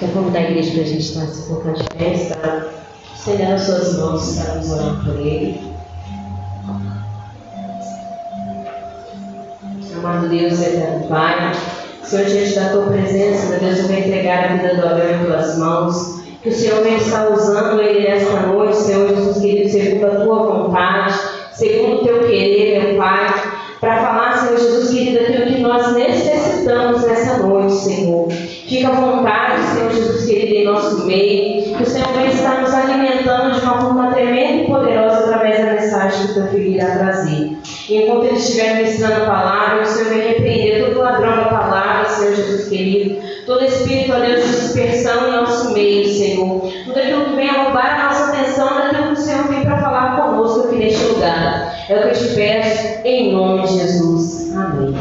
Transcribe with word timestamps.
Quero 0.00 0.12
convidar 0.12 0.38
a 0.38 0.50
igreja 0.50 0.72
para 0.72 0.80
a 0.80 0.86
gente 0.86 1.00
estar 1.00 1.26
se 1.26 1.46
colocando 1.46 1.76
de 1.76 1.88
pé, 1.98 2.14
estar 2.14 2.68
estendendo 3.14 3.52
as 3.52 3.60
suas 3.60 3.98
mãos, 3.98 4.28
estarmos 4.30 4.70
orando 4.70 5.04
por 5.04 5.20
ele. 5.20 5.60
Amado 9.98 10.28
Deus, 10.30 10.58
eterno 10.62 11.06
Pai, 11.06 11.52
Senhor, 12.02 12.24
diante 12.24 12.54
da 12.54 12.70
tua 12.70 12.86
presença, 12.86 13.50
meu 13.50 13.60
Deus, 13.60 13.78
eu 13.78 13.88
vou 13.88 13.96
entregar 13.98 14.44
a 14.44 14.56
vida 14.56 14.74
do 14.74 14.88
Abel 14.88 15.20
em 15.20 15.24
tuas 15.26 15.58
mãos. 15.58 16.22
Que 16.42 16.48
o 16.48 16.54
Senhor 16.54 16.82
venha 16.82 16.96
estar 16.96 17.30
usando 17.30 17.82
ele 17.82 18.08
nesta 18.08 18.40
noite, 18.46 18.78
Senhor 18.78 19.06
Jesus 19.06 19.42
querido, 19.42 19.68
segundo 19.68 20.06
a 20.06 20.24
tua 20.24 20.42
vontade, 20.46 21.20
segundo 21.52 21.96
o 21.96 22.04
teu 22.06 22.20
querer, 22.20 22.82
meu 22.82 22.96
Pai, 22.96 23.34
para 23.78 23.96
falar, 23.98 24.38
Senhor 24.38 24.58
Jesus 24.58 24.88
querido, 24.88 25.18
aquilo 25.18 25.56
que 25.56 25.60
nós 25.60 25.94
necessitamos 25.94 27.02
nessa 27.04 27.36
noite, 27.46 27.74
Senhor. 27.74 28.30
Fica 28.30 28.88
à 28.88 28.92
vontade, 28.92 29.49
em 30.60 30.64
nosso 30.64 31.06
meio. 31.06 31.76
Que 31.76 31.82
o 31.82 31.86
Senhor 31.86 32.08
venha 32.12 32.30
estar 32.30 32.60
nos 32.60 32.72
alimentando 32.72 33.54
de 33.54 33.60
uma 33.60 33.80
forma 33.80 34.12
tremenda 34.12 34.62
e 34.62 34.66
poderosa 34.66 35.18
através 35.24 35.58
da 35.58 35.72
mensagem 35.72 36.26
que 36.26 36.32
o 36.32 36.34
teu 36.34 36.46
filho 36.48 36.74
irá 36.74 36.98
trazer. 36.98 37.58
E 37.88 37.96
enquanto 37.96 38.24
ele 38.24 38.36
estiver 38.36 38.76
ministrando 38.76 39.22
a 39.22 39.26
palavra, 39.26 39.82
o 39.82 39.86
Senhor 39.86 40.08
vai 40.08 40.28
repreender 40.28 40.84
todo 40.84 40.98
ladrão 41.00 41.36
da 41.36 41.44
palavra, 41.44 42.08
Senhor 42.08 42.34
Jesus 42.34 42.68
querido. 42.68 43.20
Todo 43.46 43.64
espírito, 43.64 44.12
ó 44.12 44.20
Deus, 44.20 44.44
de 44.44 44.50
dispersão 44.50 45.28
em 45.28 45.32
nosso 45.32 45.72
meio, 45.72 46.08
Senhor. 46.08 46.72
Tudo 46.84 46.98
aquilo 46.98 47.24
que 47.24 47.36
vem 47.36 47.48
roubar 47.48 48.00
a 48.00 48.04
nossa 48.04 48.32
atenção 48.32 48.68
daquilo 48.74 49.06
que 49.06 49.12
o 49.12 49.16
Senhor 49.16 49.48
vem 49.48 49.62
para 49.62 49.78
falar 49.78 50.16
conosco 50.20 50.68
aqui 50.68 50.76
neste 50.76 51.04
lugar. 51.06 51.74
É 51.88 51.96
o 51.96 52.02
que 52.02 52.08
eu 52.08 52.12
te 52.12 52.34
peço, 52.34 53.00
em 53.04 53.32
nome 53.32 53.66
de 53.66 53.78
Jesus. 53.78 54.54
Amém, 54.54 54.94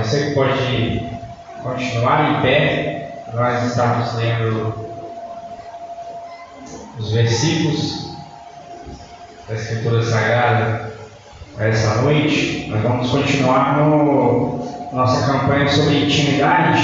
você 0.00 0.30
pode 0.30 1.06
continuar 1.62 2.30
em 2.30 2.42
pé, 2.42 3.24
nós 3.34 3.66
estamos 3.66 4.14
lendo 4.14 4.74
os 6.98 7.12
versículos 7.12 8.10
da 9.46 9.54
Escritura 9.54 10.02
Sagrada 10.02 10.92
essa 11.58 12.02
noite. 12.02 12.66
Nós 12.70 12.82
vamos 12.82 13.10
continuar 13.10 13.76
no 13.76 14.60
nossa 14.92 15.30
campanha 15.30 15.68
sobre 15.68 16.04
intimidade. 16.06 16.80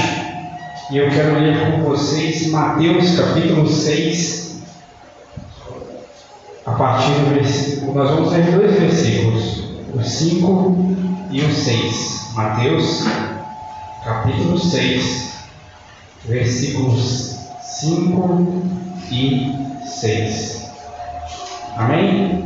E 0.91 0.99
eu 0.99 1.09
quero 1.09 1.41
ler 1.41 1.73
com 1.73 1.83
vocês 1.85 2.51
Mateus 2.51 3.19
capítulo 3.19 3.67
6, 3.67 4.63
a 6.67 6.73
partir 6.73 7.13
do 7.13 7.35
versículo. 7.35 7.95
Nós 7.95 8.11
vamos 8.11 8.33
ler 8.33 8.45
dois 8.53 8.79
versículos 8.79 9.65
o 9.95 10.03
5 10.03 11.06
e 11.37 11.45
o 11.45 11.53
6. 11.53 12.31
Mateus, 12.33 13.05
capítulo 14.03 14.59
6, 14.59 15.35
versículos 16.25 17.51
5 17.61 18.63
e 19.11 19.55
6. 19.85 20.73
Amém? 21.77 22.43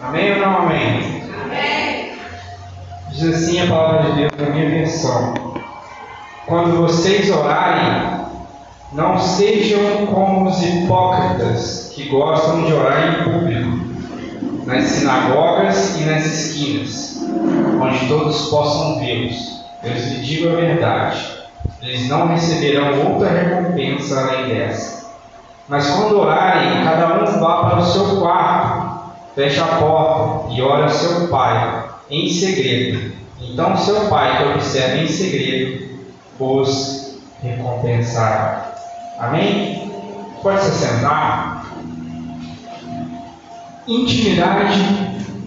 Amém 0.00 0.32
ou 0.32 0.38
não 0.38 0.56
amém? 0.60 1.22
Amém. 1.44 2.12
Diz 3.10 3.22
assim 3.34 3.60
a 3.60 3.66
palavra 3.66 4.12
de 4.12 4.20
Deus 4.20 4.32
na 4.38 4.48
minha 4.48 4.70
versão. 4.70 5.34
Quando 6.46 6.80
vocês 6.80 7.30
orarem, 7.30 8.24
não 8.94 9.20
sejam 9.20 10.06
como 10.06 10.48
os 10.48 10.62
hipócritas 10.62 11.92
que 11.94 12.08
gostam 12.08 12.64
de 12.64 12.72
orar 12.72 13.20
em 13.20 13.24
público 13.24 13.59
nas 14.70 14.84
sinagogas 14.84 15.96
e 16.00 16.04
nas 16.04 16.24
esquinas, 16.24 17.18
onde 17.82 18.08
todos 18.08 18.48
possam 18.48 19.00
vê-los. 19.00 19.64
Eu 19.82 19.92
lhes 19.92 20.24
digo 20.24 20.48
a 20.48 20.54
verdade: 20.54 21.38
eles 21.82 22.08
não 22.08 22.28
receberão 22.28 23.12
outra 23.12 23.30
recompensa 23.30 24.20
além 24.20 24.54
dessa. 24.54 25.10
Mas 25.68 25.88
quando 25.90 26.20
orarem, 26.20 26.84
cada 26.84 27.20
um 27.20 27.40
vá 27.40 27.64
para 27.64 27.78
o 27.78 27.84
seu 27.84 28.20
quarto, 28.20 29.12
feche 29.34 29.60
a 29.60 29.66
porta 29.66 30.52
e 30.52 30.62
ore 30.62 30.82
ao 30.84 30.88
seu 30.88 31.28
pai 31.28 31.84
em 32.08 32.28
segredo. 32.28 33.12
Então 33.40 33.76
seu 33.76 34.08
pai 34.08 34.36
que 34.36 34.44
observa 34.52 34.96
em 34.96 35.08
segredo 35.08 35.90
os 36.38 37.18
recompensará. 37.42 38.72
Amém? 39.18 39.92
Pode 40.42 40.60
se 40.60 40.70
sentar. 40.72 41.49
Intimidade 43.90 44.78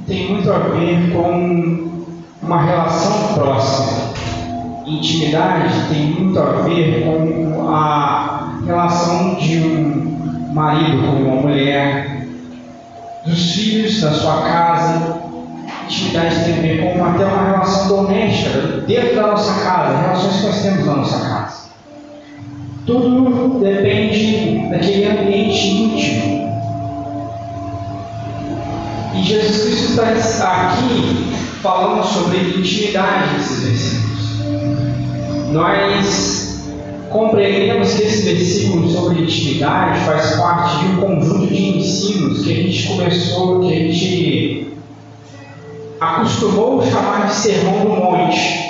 tem 0.06 0.34
muito 0.34 0.52
a 0.52 0.58
ver 0.58 1.14
com 1.14 2.04
uma 2.42 2.62
relação 2.62 3.36
próxima. 3.36 4.14
Intimidade 4.86 5.74
tem 5.88 6.08
muito 6.08 6.38
a 6.38 6.52
ver 6.64 7.06
com 7.06 7.70
a 7.70 8.60
relação 8.66 9.36
de 9.36 9.60
um 9.60 10.52
marido 10.54 11.08
com 11.08 11.24
uma 11.24 11.42
mulher, 11.42 12.28
dos 13.26 13.54
filhos 13.54 14.02
da 14.02 14.12
sua 14.12 14.42
casa. 14.42 15.22
Intimidade 15.86 16.44
tem 16.44 16.58
a 16.58 16.62
ver 16.62 16.82
com 16.82 17.06
até 17.06 17.26
uma 17.26 17.46
relação 17.46 17.88
doméstica, 17.88 18.60
dentro 18.86 19.16
da 19.16 19.28
nossa 19.28 19.64
casa, 19.64 20.02
relações 20.02 20.36
que 20.36 20.46
nós 20.48 20.62
temos 20.62 20.86
na 20.86 20.96
nossa 20.98 21.30
casa. 21.30 21.70
Tudo 22.86 23.62
depende 23.62 24.68
daquele 24.70 25.06
ambiente 25.18 25.66
íntimo 25.66 26.43
e 29.14 29.22
Jesus 29.22 29.64
Cristo 29.64 30.02
está 30.18 30.70
aqui 30.70 31.34
falando 31.62 32.04
sobre 32.04 32.40
intimidade 32.58 33.34
nesses 33.38 33.64
versículos. 33.64 34.14
Nós 35.52 36.64
compreendemos 37.12 37.94
que 37.94 38.04
esse 38.04 38.24
versículo 38.24 38.90
sobre 38.90 39.22
intimidade 39.22 40.00
faz 40.00 40.36
parte 40.36 40.80
de 40.80 40.86
um 40.92 40.96
conjunto 40.98 41.48
de 41.48 41.78
ensinos 41.78 42.44
que 42.44 42.52
a 42.52 42.56
gente 42.56 42.88
começou, 42.88 43.60
que 43.62 43.72
a 43.72 43.76
gente 43.76 44.68
acostumou 46.02 46.84
chamar 46.84 47.28
de 47.28 47.36
Sermão 47.36 47.82
do 47.82 47.90
Monte. 47.90 48.64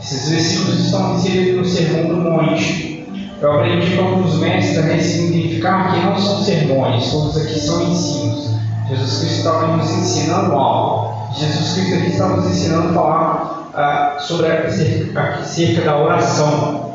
Esses 0.00 0.30
versículos 0.30 0.86
estão 0.86 1.16
inseridos 1.16 1.56
no 1.58 1.64
Sermão 1.66 2.08
do 2.08 2.16
Monte. 2.16 3.04
Eu 3.42 3.52
aprendi 3.52 3.96
com 3.96 4.04
alguns 4.04 4.38
mestres 4.38 4.78
a 4.78 4.82
ressignificar 4.82 5.92
que 5.92 6.00
não 6.00 6.18
são 6.18 6.42
sermões, 6.42 7.10
todos 7.10 7.36
aqui 7.36 7.58
são 7.58 7.90
ensinos. 7.90 8.49
Jesus 8.90 9.20
Cristo 9.20 9.38
estava 9.38 9.76
nos 9.76 9.88
ensinando 9.88 10.52
algo. 10.52 11.32
Jesus 11.34 11.74
Cristo 11.74 11.94
aqui 11.94 12.10
está 12.10 12.28
nos 12.28 12.46
ensinando 12.46 12.88
a 12.88 12.92
falar 12.92 14.16
uh, 14.18 14.20
sobre 14.20 14.48
acerca, 14.48 15.22
acerca 15.40 15.82
da 15.82 15.96
oração. 15.96 16.90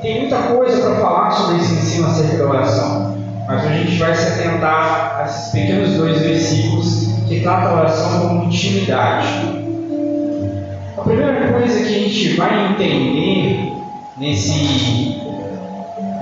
Tem 0.00 0.20
muita 0.20 0.36
coisa 0.42 0.80
para 0.80 1.00
falar 1.00 1.30
sobre 1.32 1.56
esse 1.56 1.74
ensino 1.74 2.06
acerca 2.06 2.36
da 2.38 2.48
oração, 2.48 3.18
mas 3.48 3.66
a 3.66 3.72
gente 3.72 3.98
vai 3.98 4.14
se 4.14 4.28
atentar 4.28 5.20
a 5.20 5.24
esses 5.24 5.50
pequenos 5.50 5.96
dois 5.96 6.20
versículos 6.20 7.08
que 7.28 7.40
tratam 7.40 7.70
a 7.72 7.80
oração 7.80 8.20
como 8.20 8.44
intimidade. 8.44 9.28
A 10.96 11.02
primeira 11.02 11.52
coisa 11.52 11.80
que 11.80 11.96
a 11.96 11.98
gente 11.98 12.36
vai 12.36 12.72
entender 12.72 13.72
nesse, 14.16 15.20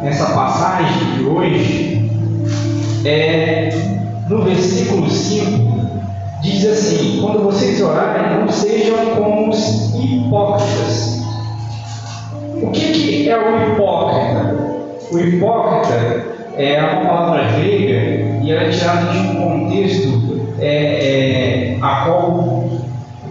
nessa 0.03 0.27
passagem 0.31 1.19
de 1.19 1.25
hoje 1.25 2.10
é 3.05 3.97
no 4.28 4.43
versículo 4.43 5.09
5, 5.09 5.91
diz 6.43 6.66
assim: 6.66 7.21
Quando 7.21 7.44
vocês 7.44 7.81
orarem, 7.81 8.41
não 8.41 8.49
sejam 8.49 8.97
como 9.16 9.50
os 9.50 9.94
hipócritas. 9.94 11.22
O 12.62 12.71
que, 12.71 12.93
que 12.93 13.28
é 13.28 13.39
o 13.39 13.72
hipócrita? 13.72 14.56
O 15.11 15.19
hipócrita 15.19 16.25
é 16.56 16.83
uma 16.83 17.05
palavra 17.05 17.53
grega 17.53 18.43
e 18.43 18.50
ela 18.50 18.62
é 18.62 18.71
tirada 18.71 19.12
de 19.12 19.19
um 19.19 19.34
contexto 19.37 20.49
é, 20.59 21.77
é, 21.77 21.78
a 21.81 22.05
qual, 22.05 22.69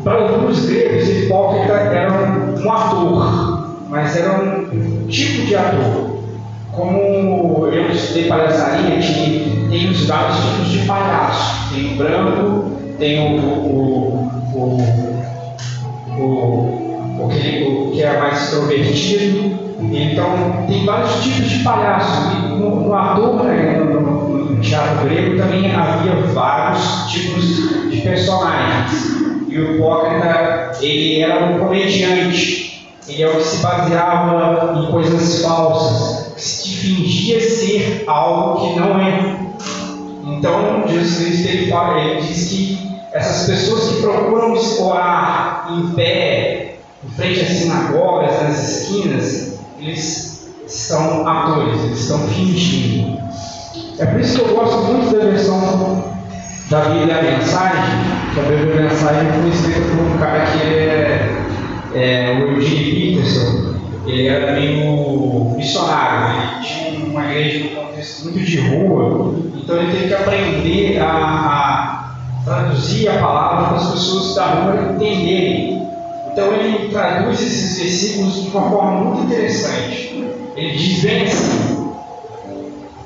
para 0.03 0.47
os 0.47 0.65
gregos, 0.65 1.09
hipócrita 1.09 1.73
era 1.73 2.11
um, 2.13 2.65
um 2.65 2.71
ator, 2.71 3.87
mas 3.89 4.15
era 4.15 4.41
um 4.41 5.07
tipo 5.07 5.45
de 5.45 5.55
ator 5.55 6.17
como 6.77 7.67
eu 7.67 7.89
estudei 7.89 8.27
palhaçaria, 8.27 8.99
que 8.99 9.56
tem 9.69 9.89
os 9.89 10.05
vários 10.05 10.37
tipos 10.37 10.67
de 10.69 10.79
palhaço. 10.85 11.73
Tem 11.73 11.93
o 11.93 11.97
branco, 11.97 12.71
tem 12.97 13.19
o, 13.19 13.41
o, 13.41 14.31
o, 14.53 14.77
o, 16.17 17.23
o, 17.23 17.29
que, 17.29 17.63
o 17.63 17.91
que 17.91 18.03
é 18.03 18.19
mais 18.19 18.43
extrovertido. 18.43 19.67
Então, 19.79 20.65
tem 20.67 20.85
vários 20.85 21.21
tipos 21.21 21.49
de 21.49 21.63
palhaço. 21.63 22.31
E 22.31 22.49
no, 22.49 22.87
no 22.87 22.93
ator, 22.93 23.43
né, 23.43 23.77
no, 23.77 24.01
no, 24.01 24.45
no 24.45 24.61
teatro 24.61 25.05
grego, 25.05 25.37
também 25.37 25.71
havia 25.73 26.15
vários 26.33 27.05
tipos 27.11 27.91
de 27.91 28.01
personagens. 28.01 29.17
E 29.47 29.59
o 29.59 29.75
hipócrita, 29.75 30.71
ele 30.81 31.21
era 31.21 31.45
um 31.45 31.59
comediante. 31.59 32.87
Ele 33.07 33.23
é 33.23 33.29
o 33.29 33.37
que 33.37 33.43
se 33.43 33.63
baseava 33.63 34.79
em 34.79 34.91
coisas 34.91 35.41
falsas 35.41 36.26
que 36.37 36.77
fingia 36.77 37.41
ser 37.41 38.03
algo 38.07 38.73
que 38.73 38.79
não 38.79 38.99
é. 38.99 39.37
Então, 40.23 40.87
Jesus 40.87 41.17
Cristo 41.17 41.47
ele, 41.47 41.69
fala, 41.69 41.99
ele 41.99 42.21
diz 42.21 42.49
que 42.49 42.77
Essas 43.11 43.47
pessoas 43.47 43.89
que 43.89 44.01
procuram 44.01 44.55
orar 44.81 45.67
em 45.71 45.89
pé, 45.95 46.75
em 47.03 47.09
frente 47.15 47.41
às 47.41 47.47
sinagogas, 47.47 48.43
nas 48.43 48.69
esquinas, 48.69 49.59
eles 49.79 50.47
são 50.67 51.27
atores, 51.27 51.83
eles 51.83 51.99
estão 51.99 52.19
fingindo. 52.27 53.17
É 53.97 54.05
por 54.05 54.19
isso 54.19 54.39
que 54.39 54.49
eu 54.49 54.55
gosto 54.55 54.77
muito 54.77 55.15
da 55.15 55.25
versão 55.25 56.17
da 56.69 56.81
Bíblia 56.81 57.19
a 57.19 57.21
Mensagem, 57.23 57.83
que 58.33 58.39
a 58.39 58.43
Bíblia 58.43 58.89
Mensagem 58.89 59.31
foi 59.31 59.49
escrita 59.49 59.81
por 59.89 60.05
um 60.05 60.17
cara 60.17 60.45
que 60.45 60.61
é, 60.67 61.43
é 61.95 62.39
o 62.39 62.51
Eugene 62.51 63.15
Peterson. 63.15 63.76
Ele 64.07 64.27
era 64.27 64.53
meio 64.53 65.51
missionário, 65.57 66.41
ele 66.41 66.65
tinha 66.65 67.05
uma 67.05 67.25
igreja 67.25 67.65
num 67.65 67.75
contexto 67.75 68.23
muito 68.23 68.39
de 68.39 68.59
rua, 68.61 69.35
então 69.55 69.77
ele 69.77 69.91
teve 69.91 70.07
que 70.07 70.13
aprender 70.13 70.99
a, 70.99 71.07
a 71.07 72.15
traduzir 72.45 73.09
a 73.09 73.19
palavra 73.19 73.67
para 73.67 73.75
as 73.75 73.91
pessoas 73.91 74.35
da 74.35 74.45
rua 74.45 74.93
entenderem. 74.93 75.85
Então 76.31 76.53
ele 76.53 76.87
traduz 76.89 77.41
esses 77.41 77.79
versículos 77.79 78.43
de 78.43 78.49
uma 78.49 78.69
forma 78.69 78.91
muito 78.91 79.23
interessante. 79.25 80.25
Ele 80.55 80.77
diz 80.77 81.03
bem 81.03 81.23
assim: 81.23 81.91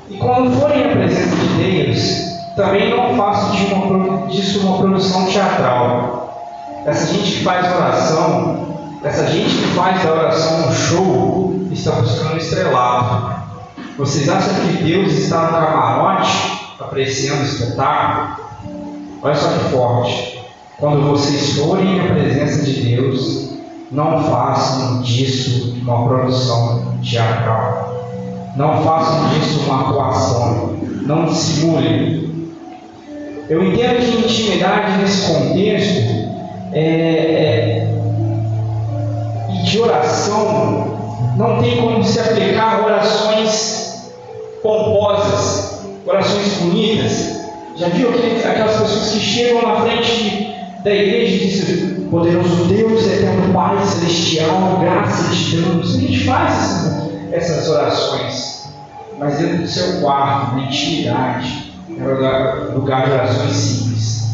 E 0.10 0.18
quando 0.18 0.52
forem 0.60 0.84
à 0.84 0.90
presença 0.90 1.36
de 1.36 1.64
Deus, 1.64 2.32
também 2.56 2.92
não 2.92 3.16
faço 3.16 3.56
de 3.56 3.74
uma, 3.74 4.28
disso 4.28 4.68
uma 4.68 4.78
produção 4.78 5.26
teatral. 5.26 6.22
Essa 6.86 7.14
gente 7.14 7.38
que 7.38 7.44
faz 7.44 7.74
oração, 7.76 8.71
essa 9.04 9.28
gente 9.28 9.56
que 9.56 9.68
faz 9.76 10.04
da 10.04 10.14
oração 10.14 10.70
um 10.70 10.74
show, 10.74 11.68
está 11.72 11.92
buscando 11.94 12.38
estrelado. 12.38 13.42
Vocês 13.98 14.30
acham 14.30 14.54
que 14.54 14.84
Deus 14.84 15.12
está 15.14 15.44
no 15.44 15.52
camarote 15.58 16.76
apreciando 16.80 17.42
o 17.42 17.46
espetáculo? 17.46 18.46
Olha 19.24 19.36
só 19.36 19.48
que 19.50 19.70
forte. 19.72 20.40
Quando 20.78 21.08
vocês 21.10 21.58
forem 21.58 22.00
à 22.00 22.14
presença 22.14 22.64
de 22.64 22.82
Deus, 22.82 23.52
não 23.92 24.24
façam 24.24 25.02
disso 25.02 25.76
uma 25.82 26.08
produção 26.08 26.96
teatral. 27.04 27.92
Não 28.56 28.84
façam 28.84 29.30
disso 29.30 29.62
uma 29.62 29.82
atuação. 29.82 30.76
Não 31.06 31.32
simulem. 31.34 32.52
Eu 33.50 33.64
entendo 33.66 34.00
que 34.00 34.26
intimidade 34.26 34.98
nesse 35.00 35.28
contexto 35.28 36.32
é, 36.72 36.82
é, 36.82 37.91
de 39.72 39.80
oração 39.80 41.00
não 41.38 41.62
tem 41.62 41.78
como 41.78 42.04
se 42.04 42.20
aplicar 42.20 42.84
orações 42.84 44.12
pomposas, 44.62 45.86
orações 46.06 46.54
bonitas, 46.56 47.40
já 47.78 47.88
viu 47.88 48.10
aquelas 48.10 48.82
pessoas 48.82 49.12
que 49.12 49.20
chegam 49.20 49.62
na 49.62 49.82
frente 49.82 50.54
da 50.84 50.94
igreja 50.94 51.36
e 51.36 51.48
dizem: 51.48 52.08
Poderoso 52.12 52.66
Deus, 52.66 53.08
eterno 53.08 53.54
Pai 53.54 53.78
celestial, 53.86 54.80
graça 54.82 55.34
te 55.34 55.56
damos. 55.56 55.96
A 55.96 56.00
gente 56.00 56.26
faz 56.26 56.92
essas 57.32 57.70
orações, 57.70 58.74
mas 59.18 59.38
dentro 59.38 59.60
do 59.60 59.68
seu 59.68 60.02
quarto, 60.02 60.56
na 60.58 60.64
intimidade, 60.64 61.72
é 61.98 62.04
lugar, 62.04 62.56
lugar 62.76 63.06
de 63.06 63.12
orações 63.12 63.54
simples, 63.54 64.34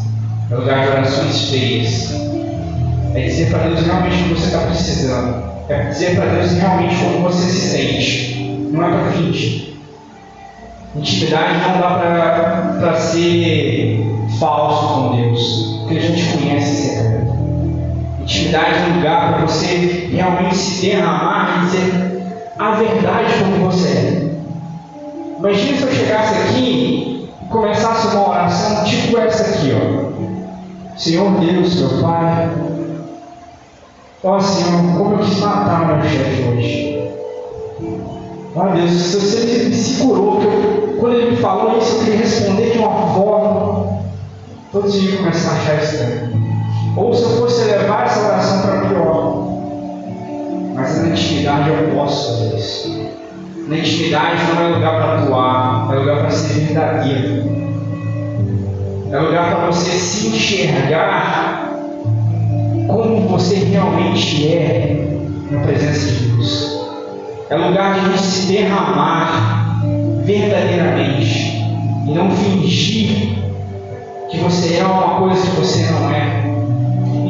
é 0.50 0.54
lugar 0.56 0.84
de 0.84 0.92
orações 0.92 1.48
feias. 1.48 2.37
É 3.18 3.22
dizer 3.22 3.50
para 3.50 3.64
Deus 3.64 3.80
realmente 3.80 4.14
o 4.14 4.24
que 4.28 4.34
você 4.34 4.46
está 4.46 4.60
precisando, 4.60 5.42
é 5.68 5.86
dizer 5.86 6.14
para 6.14 6.26
Deus 6.26 6.52
realmente 6.52 6.94
como 7.02 7.22
você 7.22 7.50
se 7.50 7.60
sente, 7.68 8.68
não 8.70 8.84
é 8.84 8.90
para 8.90 9.10
fingir. 9.10 9.74
Intimidade 10.94 11.54
não 11.66 11.80
dá 11.80 12.76
para 12.78 12.94
ser 12.94 14.06
falso 14.38 14.94
com 14.94 15.16
Deus, 15.16 15.80
porque 15.80 15.98
a 15.98 16.00
gente 16.00 16.38
conhece 16.38 16.70
esse 16.70 16.94
segredo. 16.94 17.32
Intimidade 18.20 18.74
é 18.74 18.92
um 18.92 18.96
lugar 18.98 19.34
para 19.34 19.46
você 19.46 20.08
realmente 20.12 20.54
se 20.54 20.86
derramar 20.86 21.56
e 21.56 21.66
dizer 21.66 22.22
a 22.56 22.70
verdade 22.70 23.32
como 23.40 23.68
você 23.68 23.88
é. 23.88 24.28
Imagina 25.40 25.76
se 25.76 25.82
eu 25.82 25.92
chegasse 25.92 26.34
aqui 26.38 26.60
e 26.60 27.48
começasse 27.48 28.14
uma 28.14 28.28
oração 28.28 28.84
tipo 28.84 29.18
essa 29.18 29.42
aqui, 29.42 29.72
ó. 29.74 30.96
Senhor 30.96 31.30
Deus, 31.40 31.74
meu 31.80 32.00
Pai, 32.00 32.48
ó 34.24 34.40
Senhor, 34.40 34.98
como 34.98 35.14
eu 35.14 35.18
quis 35.18 35.38
matar 35.38 35.86
meu 35.86 36.02
chefe 36.08 36.42
hoje. 36.42 37.10
Ó 38.56 38.68
Deus, 38.68 38.90
se 38.90 39.16
você 39.16 39.64
me 39.68 39.74
segurou, 39.74 40.42
eu, 40.42 40.96
quando 40.98 41.14
ele 41.14 41.30
me 41.32 41.36
falou 41.36 41.78
isso, 41.78 41.96
eu 41.96 42.04
queria 42.04 42.18
responder 42.18 42.72
de 42.72 42.78
uma 42.78 43.14
forma, 43.14 44.00
todos 44.72 44.96
iam 44.96 45.18
começar 45.18 45.50
a 45.50 45.54
achar 45.54 45.82
estranho. 45.82 46.48
Ou 46.96 47.14
se 47.14 47.22
eu 47.22 47.30
fosse 47.38 47.64
levar 47.64 48.06
essa 48.06 48.26
oração 48.26 48.62
para 48.62 48.88
pior. 48.88 49.46
Mas 50.74 51.02
na 51.02 51.08
intimidade 51.08 51.70
eu 51.70 51.94
posso 51.94 52.28
fazer 52.28 52.56
isso. 52.56 53.08
Na 53.68 53.78
intimidade 53.78 54.42
não 54.52 54.62
é 54.62 54.68
lugar 54.74 54.94
para 54.96 55.22
atuar, 55.22 55.88
é 55.92 55.98
lugar 55.98 56.18
para 56.20 56.30
ser 56.30 56.54
verdadeiro. 56.64 57.58
É 59.12 59.18
lugar 59.18 59.54
para 59.54 59.66
você 59.66 59.90
se 59.90 60.28
enxergar 60.28 61.57
como 62.88 63.28
você 63.28 63.56
realmente 63.56 64.48
é 64.48 65.06
na 65.50 65.60
presença 65.60 66.10
de 66.10 66.28
Deus. 66.28 66.78
É 67.50 67.56
lugar 67.56 68.10
de 68.10 68.18
se 68.18 68.52
derramar 68.52 69.80
verdadeiramente 70.24 71.62
e 72.06 72.12
não 72.12 72.30
fingir 72.30 73.38
que 74.30 74.38
você 74.38 74.78
é 74.78 74.84
uma 74.84 75.20
coisa 75.20 75.40
que 75.40 75.56
você 75.56 75.86
não 75.90 76.10
é. 76.10 76.44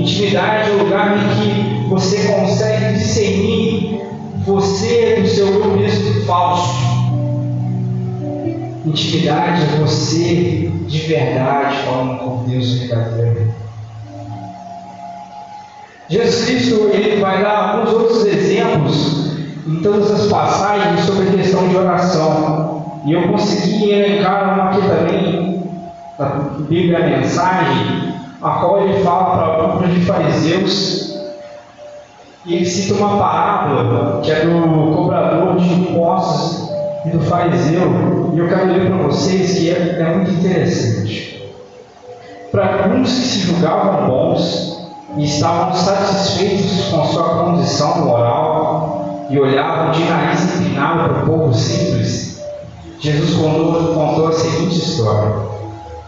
Intimidade 0.00 0.70
é 0.70 0.74
o 0.74 0.84
lugar 0.84 1.16
em 1.16 1.28
que 1.34 1.88
você 1.88 2.18
consegue 2.28 2.94
discernir 2.94 4.00
você 4.46 5.20
do 5.20 5.28
seu 5.28 5.46
eu 5.46 5.76
mesmo 5.76 6.24
falso. 6.24 6.78
Intimidade 8.86 9.62
é 9.62 9.80
você 9.80 10.70
de 10.86 10.98
verdade 11.00 11.76
falando 11.84 12.18
com 12.18 12.44
Deus 12.48 12.78
verdadeiro. 12.78 13.67
Jesus 16.08 16.46
Cristo 16.46 16.88
ele 16.90 17.20
vai 17.20 17.42
dar 17.42 17.74
alguns 17.74 17.92
outros 17.92 18.24
exemplos 18.24 19.36
em 19.66 19.82
todas 19.82 20.10
as 20.10 20.26
passagens 20.28 21.04
sobre 21.04 21.28
a 21.28 21.32
questão 21.32 21.68
de 21.68 21.76
oração. 21.76 23.00
E 23.04 23.12
eu 23.12 23.28
consegui 23.28 23.90
elencar 23.90 24.54
uma 24.54 24.70
aqui 24.70 24.88
também, 24.88 25.62
na 26.18 26.26
Bíblia 26.60 27.00
Mensagem, 27.00 28.14
a 28.40 28.50
qual 28.52 28.82
ele 28.82 29.02
fala 29.02 29.36
para 29.36 29.64
o 29.64 29.78
grupo 29.78 29.88
de 29.88 30.00
fariseus, 30.06 31.14
e 32.46 32.54
ele 32.56 32.64
cita 32.64 32.94
uma 32.94 33.18
parábola 33.18 34.20
que 34.22 34.32
é 34.32 34.46
do 34.46 34.96
cobrador 34.96 35.56
de 35.56 35.72
impostos 35.74 36.70
e 37.04 37.10
do 37.10 37.20
fariseu, 37.20 38.32
e 38.34 38.38
eu 38.38 38.48
quero 38.48 38.72
ler 38.72 38.86
para 38.86 38.96
vocês 39.06 39.58
que 39.58 39.70
é, 39.70 40.00
é 40.00 40.16
muito 40.16 40.30
interessante. 40.30 41.52
Para 42.50 42.84
alguns 42.84 43.10
que 43.10 43.20
se 43.20 43.38
julgavam 43.40 44.08
bons 44.08 44.77
e 45.16 45.24
estavam 45.24 45.72
satisfeitos 45.72 46.90
com 46.90 47.04
sua 47.06 47.44
condição 47.44 48.04
moral, 48.04 49.26
e 49.30 49.38
olhavam 49.38 49.90
de 49.92 50.04
nariz 50.04 50.56
empinado 50.56 51.08
para 51.08 51.22
o 51.22 51.26
povo 51.26 51.54
simples, 51.54 52.42
Jesus 53.00 53.34
contou, 53.36 53.94
contou 53.94 54.28
a 54.28 54.32
seguinte 54.32 54.76
história: 54.76 55.34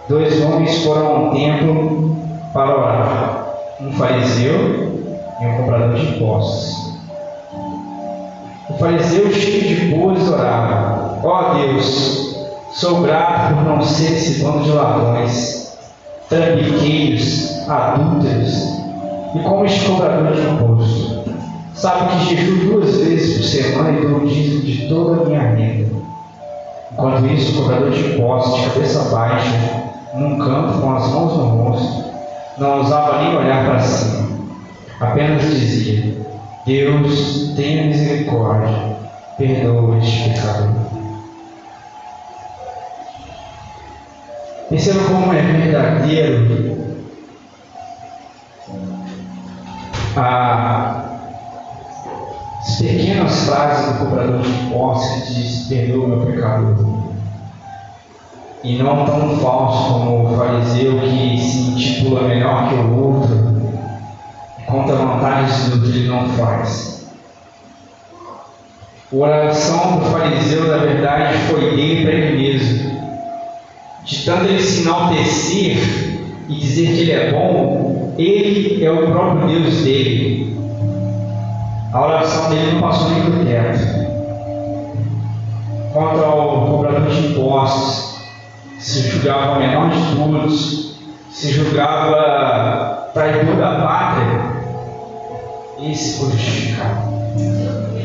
Dois 0.08 0.42
homens 0.42 0.84
foram 0.84 1.06
a 1.06 1.18
um 1.18 1.30
templo 1.30 2.16
para 2.52 2.76
orar, 2.76 3.46
um 3.80 3.92
fariseu 3.92 5.14
e 5.40 5.46
um 5.46 5.56
comprador 5.56 5.94
de 5.94 6.16
impostos. 6.16 6.90
O 8.70 8.74
fariseu, 8.78 9.30
cheio 9.32 9.76
de 9.76 9.94
boas, 9.94 10.28
orava: 10.28 11.20
Ó 11.22 11.52
oh 11.52 11.54
Deus, 11.54 12.36
sou 12.72 13.02
grato 13.02 13.54
por 13.54 13.64
não 13.64 13.82
ser 13.82 14.12
esse 14.12 14.42
bando 14.42 14.64
de 14.64 14.72
ladrões, 14.72 15.78
trambiqueiros, 16.28 17.68
adúlteros 17.68 18.79
e 19.34 19.38
como 19.40 19.64
este 19.64 19.84
cobrador 19.86 20.34
de 20.34 20.40
imposto 20.40 21.24
sabe 21.74 22.08
que 22.10 22.34
jejuo 22.34 22.72
duas 22.72 22.96
vezes 22.96 23.36
por 23.36 23.44
semana 23.44 23.98
e 23.98 24.06
dou 24.06 24.18
o 24.18 24.26
dízimo 24.26 24.62
de 24.62 24.88
toda 24.88 25.22
a 25.22 25.24
minha 25.24 25.40
renda. 25.40 25.90
Enquanto 26.92 27.26
isso, 27.26 27.52
o 27.52 27.62
cobrador 27.62 27.90
de 27.90 28.00
impostos, 28.00 28.60
de 28.60 28.70
cabeça 28.70 29.14
baixa, 29.14 29.82
num 30.14 30.38
canto, 30.38 30.80
com 30.80 30.96
as 30.96 31.08
mãos 31.08 31.36
no 31.36 31.44
rosto, 31.44 32.04
não 32.58 32.78
ousava 32.78 33.22
nem 33.22 33.36
olhar 33.36 33.64
para 33.64 33.78
cima. 33.78 34.28
Apenas 35.00 35.42
dizia: 35.42 36.16
Deus, 36.66 37.52
tenha 37.54 37.86
misericórdia, 37.86 38.96
perdoa 39.38 39.96
este 39.98 40.30
pecador. 40.30 40.68
Perceba 44.68 45.04
como 45.04 45.32
é 45.32 45.42
verdadeiro 45.42 46.89
as 52.62 52.76
pequenas 52.80 53.44
frases 53.44 53.92
do 53.92 53.98
cobrador 54.04 54.40
de 54.40 54.48
impostos 54.48 55.22
que 55.22 55.34
diz: 55.34 55.66
Perdoa 55.68 56.08
meu 56.08 56.26
pecado. 56.26 57.14
e 58.62 58.76
não 58.76 59.06
tão 59.06 59.38
falso 59.38 59.92
como 59.94 60.26
o 60.26 60.36
fariseu 60.36 60.98
que 61.00 61.40
se 61.40 61.58
intitula 61.70 62.28
melhor 62.28 62.68
que 62.68 62.74
o 62.74 63.04
outro, 63.04 63.60
conta 64.66 64.94
vantagens 64.94 65.70
do 65.70 65.80
que 65.80 65.88
ele 65.88 66.08
não 66.08 66.28
faz. 66.30 67.08
A 69.12 69.16
oração 69.16 69.98
do 69.98 70.04
fariseu, 70.06 70.68
na 70.68 70.78
verdade, 70.78 71.38
foi 71.48 71.74
dele 71.74 72.04
para 72.04 72.12
ele 72.12 72.38
mesmo. 72.38 72.90
De 74.04 74.24
tanto 74.24 74.44
ele 74.44 74.62
se 74.62 74.82
enaltecer 74.82 75.78
e 76.48 76.54
dizer 76.54 76.86
que 76.94 77.00
ele 77.00 77.12
é 77.12 77.32
bom, 77.32 77.89
ele 78.20 78.84
é 78.84 78.90
o 78.90 79.10
próprio 79.10 79.48
Deus 79.48 79.82
dele. 79.82 80.58
A 81.92 82.06
oração 82.06 82.50
dele 82.50 82.72
não 82.72 82.80
passou 82.80 83.10
nem 83.10 83.22
por 83.22 83.44
teto. 83.44 84.10
Quanto 85.92 86.24
ao 86.24 86.66
cobrador 86.66 87.08
de 87.08 87.26
impostos, 87.26 88.20
se 88.78 89.00
julgava 89.00 89.56
o 89.56 89.58
menor 89.58 89.90
de 89.90 90.16
todos, 90.16 90.98
se 91.30 91.50
julgava 91.52 93.10
traidor 93.12 93.56
da 93.56 93.80
pátria, 93.80 94.50
esse 95.90 96.18
foi 96.18 96.30
justificado. 96.30 97.10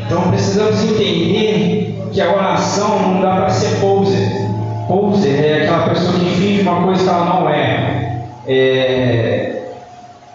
Então 0.04 0.30
precisamos 0.30 0.82
entender 0.82 2.08
que 2.12 2.20
a 2.20 2.32
oração 2.32 3.02
não 3.02 3.20
dá 3.20 3.36
para 3.36 3.50
ser 3.50 3.76
poser. 3.80 4.46
Poser 4.88 5.44
é 5.44 5.62
aquela 5.64 5.88
pessoa 5.90 6.12
que 6.18 6.24
finge 6.24 6.62
uma 6.62 6.82
coisa 6.82 7.04
que 7.04 7.08
ela 7.08 7.24
não 7.24 7.48
é. 7.48 8.22
é 8.46 9.55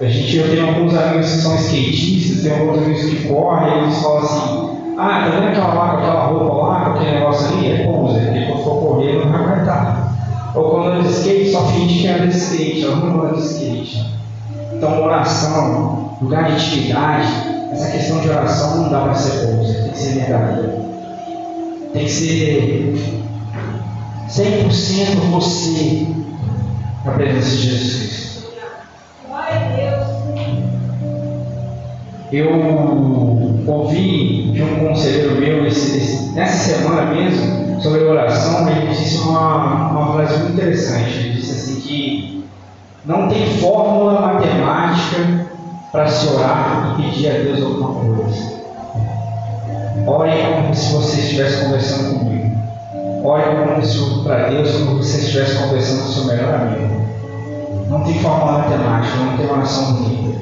a 0.02 0.10
gente, 0.10 0.38
eu 0.38 0.50
tenho 0.50 0.68
alguns 0.68 0.96
amigos 0.96 1.32
que 1.32 1.38
são 1.38 1.56
skatistas, 1.56 2.44
tem 2.44 2.60
alguns 2.60 2.78
amigos 2.80 3.06
que 3.06 3.28
correm, 3.28 3.84
eles 3.84 3.98
falam 4.02 4.18
assim, 4.18 4.72
ah, 4.98 5.26
tá 5.26 5.30
vendo 5.30 5.48
aquela 5.48 5.74
lá 5.74 5.90
com 5.92 5.98
aquela 5.98 6.26
roupa 6.26 6.68
lá, 6.68 6.86
com 6.86 6.92
aquele 6.92 7.12
negócio 7.12 7.48
ali? 7.48 7.72
É 7.72 7.86
poser, 7.86 8.26
porque 8.26 8.46
quando 8.46 8.64
for 8.64 8.82
correr 8.82 9.24
não 9.24 9.32
vai 9.32 9.44
aguentar. 9.44 10.12
Ou 10.56 10.70
quando 10.72 10.88
anda 10.88 11.04
de 11.04 11.14
skate, 11.14 11.52
só 11.52 11.66
finge 11.68 12.00
que 12.02 12.08
anda 12.08 12.28
de 12.28 12.36
skate, 12.36 12.84
ela 12.84 12.96
não 12.96 13.24
anda 13.24 13.36
de 13.36 13.42
skate. 13.42 14.06
Então, 14.74 15.04
oração, 15.04 16.18
lugar 16.20 16.46
de 16.46 16.54
intimidade, 16.54 17.28
essa 17.72 17.92
questão 17.92 18.20
de 18.22 18.30
oração 18.30 18.84
não 18.84 18.90
dá 18.90 19.02
para 19.02 19.14
ser 19.14 19.48
poser, 19.48 19.84
tem 19.84 19.92
que 19.92 19.98
ser 20.00 20.14
verdadeira. 20.16 20.82
Tem 21.94 22.06
que 22.06 22.12
ser 22.12 22.96
100% 24.30 25.30
você 25.32 26.08
na 27.06 27.12
presença 27.12 27.50
de 27.50 27.58
Jesus 27.58 27.94
Cristo. 27.98 28.31
Eu 32.32 32.50
ouvi 33.68 34.52
de 34.54 34.64
um 34.64 34.88
conselheiro 34.88 35.36
meu 35.36 35.68
esse, 35.68 36.32
nessa 36.32 36.76
semana 36.76 37.14
mesmo 37.14 37.82
sobre 37.82 38.04
oração, 38.04 38.70
ele 38.70 38.88
disse 38.88 39.18
uma, 39.18 39.90
uma 39.92 40.14
frase 40.14 40.40
muito 40.40 40.54
interessante. 40.54 41.10
Ele 41.10 41.34
disse 41.34 41.52
assim 41.52 41.82
que 41.82 42.46
não 43.06 43.28
tem 43.28 43.46
fórmula 43.60 44.22
matemática 44.22 45.48
para 45.92 46.08
se 46.08 46.28
orar 46.34 46.96
e 46.98 47.02
pedir 47.02 47.30
a 47.30 47.34
Deus 47.34 47.64
alguma 47.64 48.16
coisa. 48.16 48.62
Ore 50.08 50.32
como 50.56 50.74
se 50.74 50.94
você 50.94 51.20
estivesse 51.20 51.66
conversando 51.66 52.20
comigo. 52.20 52.58
Ore 53.26 53.44
para 54.24 54.50
Deus 54.50 54.72
como 54.72 55.04
se 55.04 55.12
você 55.12 55.26
estivesse 55.26 55.58
conversando 55.58 56.04
com 56.04 56.10
o 56.10 56.14
seu 56.14 56.24
melhor 56.26 56.54
amigo. 56.54 57.02
Não 57.90 58.04
tem 58.04 58.20
fórmula 58.20 58.60
matemática, 58.60 59.18
não 59.18 59.38
tem 59.38 59.52
oração 59.52 59.94
bonita. 59.96 60.40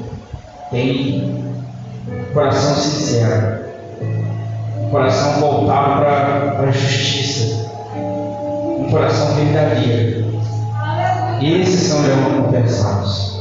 Tem 0.70 1.49
coração 2.32 2.74
sincero, 2.76 3.58
coração 4.90 5.40
voltado 5.40 6.00
para 6.00 6.68
a 6.68 6.70
justiça, 6.70 7.70
um 7.96 8.88
coração 8.90 9.34
verdadeiro. 9.34 10.30
Esses 11.42 11.88
são 11.88 12.02
recompensados. 12.02 13.40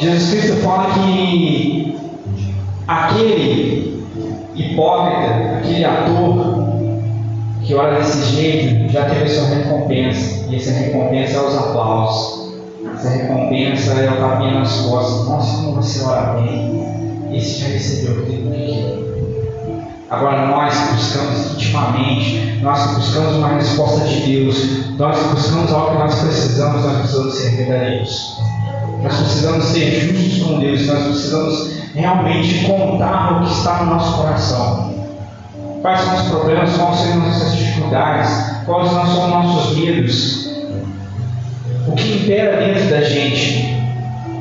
Jesus 0.00 0.30
Cristo 0.30 0.62
fala 0.62 0.94
que 0.94 1.98
aquele 2.88 4.04
hipócrita, 4.54 5.58
aquele 5.58 5.84
ator 5.84 6.66
que 7.62 7.74
ora 7.74 7.98
desse 7.98 8.34
jeito, 8.34 8.92
já 8.92 9.04
teve 9.10 9.28
sua 9.28 9.48
recompensa. 9.48 10.46
E 10.48 10.56
essa 10.56 10.70
recompensa 10.72 11.36
é 11.36 11.40
os 11.40 11.56
aplausos. 11.56 12.54
Essa 12.94 13.10
recompensa 13.10 13.92
é 13.94 14.10
o 14.10 14.16
tapinha 14.16 14.60
nas 14.60 14.80
costas. 14.82 15.28
Nossa, 15.28 15.56
como 15.62 15.82
você 15.82 16.04
ora 16.04 16.40
bem 16.40 16.95
esse 17.32 17.60
já 17.60 17.68
recebeu 17.68 18.22
o 18.22 18.26
que 18.26 18.36
queria. 18.36 19.06
Agora 20.08 20.46
nós 20.46 20.72
buscamos 20.92 21.54
intimamente, 21.54 22.60
nós 22.62 22.94
buscamos 22.94 23.36
uma 23.36 23.54
resposta 23.54 24.06
de 24.06 24.20
Deus, 24.20 24.96
nós 24.96 25.18
buscamos 25.32 25.72
algo 25.72 25.92
que 25.92 25.98
nós 25.98 26.14
precisamos, 26.20 26.84
nós 26.84 26.98
precisamos 26.98 27.34
ser 27.34 27.56
verdadeiros. 27.56 28.36
Nós 29.02 29.16
precisamos 29.16 29.64
ser 29.64 29.90
justos 30.00 30.42
com 30.42 30.60
Deus, 30.60 30.86
nós 30.86 31.02
precisamos 31.04 31.72
realmente 31.94 32.66
contar 32.66 33.32
o 33.32 33.46
que 33.46 33.52
está 33.52 33.84
no 33.84 33.94
nosso 33.94 34.16
coração. 34.16 34.94
Quais 35.82 36.00
são 36.00 36.14
os 36.16 36.28
problemas, 36.28 36.76
quais 36.76 36.96
são 36.98 37.08
as 37.08 37.16
nossas 37.16 37.56
dificuldades, 37.56 38.30
quais 38.64 38.90
são 38.90 39.02
os 39.02 39.30
nossos 39.30 39.76
medos. 39.76 40.46
O 41.88 41.92
que 41.92 42.22
impera 42.22 42.64
dentro 42.64 42.90
da 42.90 43.02
gente, 43.02 43.76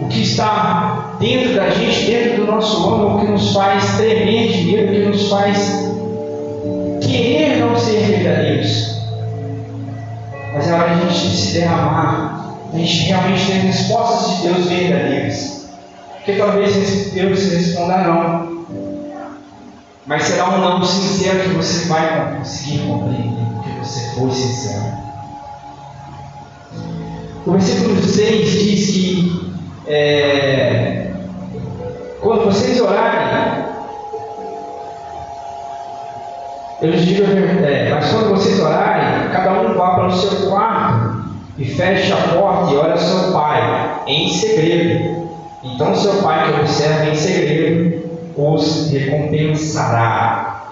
o 0.02 0.08
que 0.08 0.22
está 0.22 1.05
dentro 1.20 1.56
da 1.56 1.70
gente, 1.70 2.06
dentro 2.06 2.46
do 2.46 2.52
nosso 2.52 2.88
âmago, 2.88 3.20
que 3.20 3.32
nos 3.32 3.54
faz 3.54 3.98
tremer 3.98 4.52
de 4.52 4.64
medo, 4.66 4.92
que 4.92 5.06
nos 5.06 5.30
faz 5.30 5.86
querer 7.02 7.58
não 7.58 7.78
ser 7.78 8.00
verdadeiros. 8.02 8.96
Mas 10.54 10.68
é 10.68 10.74
hora 10.74 10.96
de 10.96 11.04
a 11.04 11.10
gente 11.10 11.36
se 11.36 11.54
derramar, 11.60 12.56
a 12.74 12.78
gente 12.78 13.08
realmente 13.08 13.46
ter 13.46 13.54
respostas 13.54 14.38
de 14.38 14.48
Deus 14.48 14.66
verdadeiras. 14.68 15.70
Porque 16.16 16.34
talvez 16.34 17.12
Deus 17.12 17.40
se 17.40 17.56
responda 17.56 17.98
não. 18.00 18.56
Mas 20.08 20.24
será 20.24 20.50
um 20.50 20.58
não 20.60 20.84
sincero 20.84 21.40
que 21.40 21.56
você 21.56 21.88
vai 21.88 22.38
conseguir 22.38 22.80
compreender, 22.80 23.46
porque 23.56 23.80
você 23.80 24.16
foi 24.16 24.32
sincero. 24.32 25.06
O 27.46 27.52
versículo 27.52 28.02
6 28.02 28.52
diz 28.52 28.90
que 28.92 29.56
é, 29.88 31.05
quando 32.26 32.46
vocês 32.46 32.82
orarem, 32.82 33.66
eu 36.82 36.90
lhes 36.90 37.06
digo 37.06 37.24
é, 37.24 37.92
mas 37.94 38.12
quando 38.12 38.30
vocês 38.30 38.60
orarem, 38.60 39.30
cada 39.30 39.62
um 39.62 39.76
vá 39.76 39.92
para 39.92 40.08
o 40.08 40.12
seu 40.12 40.50
quarto 40.50 41.24
e 41.60 41.66
feche 41.66 42.12
a 42.12 42.16
porta 42.34 42.74
e 42.74 42.78
ore 42.78 42.92
ao 42.94 42.98
seu 42.98 43.32
pai 43.32 44.02
em 44.08 44.28
segredo. 44.30 45.30
Então 45.64 45.96
seu 45.96 46.14
pai 46.24 46.52
que 46.52 46.62
observa 46.62 47.06
em 47.06 47.16
segredo 47.16 48.10
os 48.36 48.90
recompensará. 48.90 50.64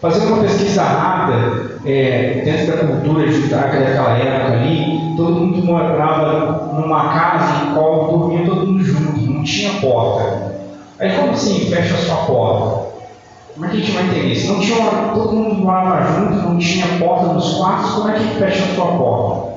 Fazendo 0.00 0.34
uma 0.34 0.42
pesquisa 0.42 0.82
rápida, 0.82 1.78
é, 1.86 2.42
dentro 2.44 2.76
da 2.76 2.92
cultura 2.92 3.30
judaica 3.30 3.78
daquela 3.78 4.18
época 4.18 4.52
ali, 4.54 5.14
todo 5.16 5.34
mundo 5.34 5.64
morava 5.64 6.72
numa 6.74 7.12
casa 7.12 7.64
em 7.64 7.74
qual 7.74 8.08
dormia 8.10 8.44
todo 8.44 8.66
mundo 8.66 8.82
junto, 8.82 9.20
não 9.20 9.44
tinha 9.44 9.74
porta. 9.74 10.49
Aí 11.00 11.16
como 11.16 11.30
assim 11.30 11.70
fecha 11.70 11.94
a 11.94 11.98
sua 11.98 12.16
porta? 12.26 12.90
Como 13.54 13.64
é 13.64 13.68
que 13.70 13.76
a 13.76 13.80
gente 13.80 13.92
vai 13.92 14.04
entender 14.04 14.26
isso? 14.26 14.52
Não 14.52 14.60
tinha 14.60 14.78
uma, 14.78 15.14
todo 15.14 15.32
mundo 15.32 15.54
morava 15.62 16.02
junto, 16.12 16.34
não 16.34 16.58
tinha 16.58 16.86
porta 16.98 17.32
nos 17.32 17.54
quartos, 17.54 17.90
como 17.92 18.10
é 18.10 18.12
que 18.12 18.24
fecha 18.38 18.64
a 18.64 18.74
sua 18.74 18.86
porta? 18.86 19.50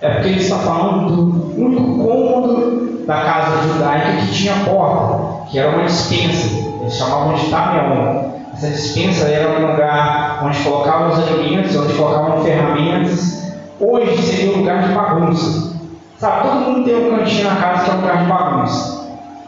É 0.00 0.10
porque 0.10 0.28
ele 0.28 0.40
está 0.40 0.56
falando 0.58 1.14
do 1.14 1.62
único 1.62 2.04
cômodo 2.04 3.04
da 3.06 3.20
casa 3.22 3.68
judaica 3.68 4.16
que 4.16 4.32
tinha 4.32 4.54
porta, 4.64 5.48
que 5.48 5.58
era 5.58 5.76
uma 5.76 5.84
dispensa. 5.84 6.58
Eles 6.80 6.94
chamavam 6.94 7.34
de 7.34 7.50
tameon. 7.50 8.30
Essa 8.52 8.68
dispensa 8.68 9.28
era 9.28 9.60
um 9.60 9.70
lugar 9.70 10.42
onde 10.44 10.58
colocavam 10.58 11.10
os 11.10 11.18
alimentos, 11.18 11.76
onde 11.76 11.94
colocavam 11.94 12.42
ferramentas. 12.42 13.54
Hoje 13.78 14.20
seria 14.22 14.54
um 14.54 14.58
lugar 14.58 14.88
de 14.88 14.92
bagunça. 14.92 15.76
Sabe, 16.18 16.48
todo 16.48 16.60
mundo 16.60 16.84
tem 16.84 16.96
um 16.96 17.16
cantinho 17.16 17.44
na 17.44 17.56
casa 17.56 17.84
que 17.84 17.90
é 17.90 17.94
um 17.94 18.00
lugar 18.00 18.18
de 18.18 18.28
bagunça. 18.28 18.99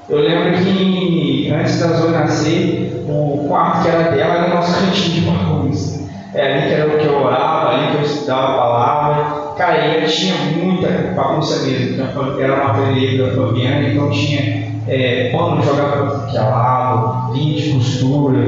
Eu 0.08 0.18
lembro 0.18 0.52
que 0.58 1.50
antes 1.52 1.80
da 1.80 1.88
Zoe 1.88 2.10
nascer, 2.10 3.04
o 3.08 3.46
quarto 3.48 3.82
que 3.82 3.88
era 3.88 4.10
dela 4.10 4.34
era 4.34 4.46
o 4.46 4.54
nosso 4.54 4.74
cantinho 4.74 5.14
de 5.14 5.20
bagunça. 5.20 6.02
É 6.34 6.52
ali 6.52 6.68
que 6.68 6.74
era 6.74 6.86
o 6.88 6.98
que 6.98 7.06
eu 7.06 7.22
orava, 7.22 7.70
ali 7.70 7.90
que 7.92 7.96
eu 7.98 8.02
estudava 8.02 8.52
a 8.52 8.56
palavra. 8.56 9.54
Cara, 9.56 9.86
e 9.86 10.06
tinha 10.06 10.34
muita 10.56 10.88
bagunça 11.14 11.62
mesmo. 11.66 12.02
Era 12.40 12.54
uma 12.54 12.70
ateliê 12.72 13.18
da 13.18 13.34
Fabiana, 13.34 13.88
então 13.88 14.10
tinha 14.10 14.72
é, 14.88 15.30
pano 15.30 15.62
jogava 15.62 16.26
que 16.26 16.36
lado, 16.36 17.32
linha 17.34 17.56
de 17.56 17.72
costura, 17.72 18.38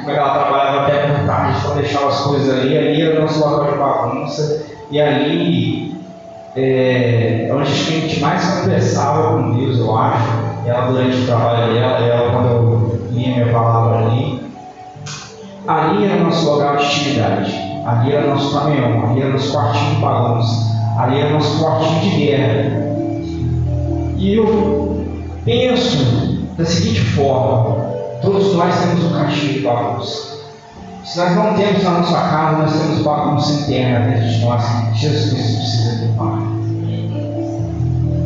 como 0.00 0.10
é 0.10 0.16
ela 0.16 0.38
trabalhava 0.38 0.80
até 0.82 1.06
por 1.06 1.26
tarde, 1.26 1.58
então 1.58 1.76
deixava 1.76 2.08
as 2.08 2.20
coisas 2.22 2.58
ali, 2.58 2.76
ali 2.76 3.02
era 3.02 3.18
o 3.18 3.22
nosso 3.22 3.38
local 3.40 3.70
de 3.70 3.78
bagunça, 3.78 4.66
e 4.90 5.00
ali 5.00 5.96
é, 6.56 7.50
onde 7.52 7.70
a 7.70 7.74
gente 7.74 8.20
mais 8.20 8.44
conversava 8.44 9.36
com 9.36 9.56
Deus, 9.56 9.78
eu 9.78 9.96
acho, 9.96 10.53
ela 10.66 10.86
durante 10.86 11.16
o 11.16 11.26
trabalho 11.26 11.74
dela, 11.74 11.98
ela 11.98 12.32
quando 12.32 12.46
eu 12.48 13.08
lia 13.10 13.34
minha 13.34 13.52
palavra 13.52 14.06
ali, 14.06 14.42
ali 15.66 16.04
era 16.04 16.20
o 16.20 16.24
nosso 16.24 16.50
lugar 16.50 16.76
de 16.76 16.84
intimidade, 16.84 17.54
ali 17.86 18.12
era 18.12 18.26
o 18.26 18.30
nosso 18.30 18.58
caminhão, 18.58 19.10
ali 19.10 19.20
era 19.20 19.30
o 19.30 19.32
nosso 19.32 19.52
quartinho 19.52 19.94
de 19.94 20.00
bagunça, 20.00 20.74
Ali 20.96 21.20
é 21.20 21.26
o 21.26 21.32
nosso 21.32 21.58
portinho 21.58 22.00
de 22.00 22.10
guerra. 22.10 22.84
E 24.16 24.36
eu 24.36 25.04
penso 25.44 26.46
da 26.56 26.64
seguinte 26.64 27.00
forma: 27.16 27.84
todos 28.22 28.54
nós 28.54 28.78
temos 28.78 29.04
um 29.04 29.12
caixinho 29.12 29.54
de 29.54 29.60
bagunça. 29.60 30.34
Se 31.04 31.18
nós 31.18 31.34
não 31.34 31.54
temos 31.54 31.82
na 31.82 31.90
nossa 31.90 32.16
casa, 32.16 32.58
nós 32.58 32.72
temos 32.72 33.02
bagunça 33.02 33.52
interna 33.54 34.06
dentro 34.06 34.28
de 34.28 34.44
nós 34.44 34.62
Jesus 34.94 35.32
Cristo 35.32 35.56
precisa 35.56 36.04
limpar. 36.04 36.38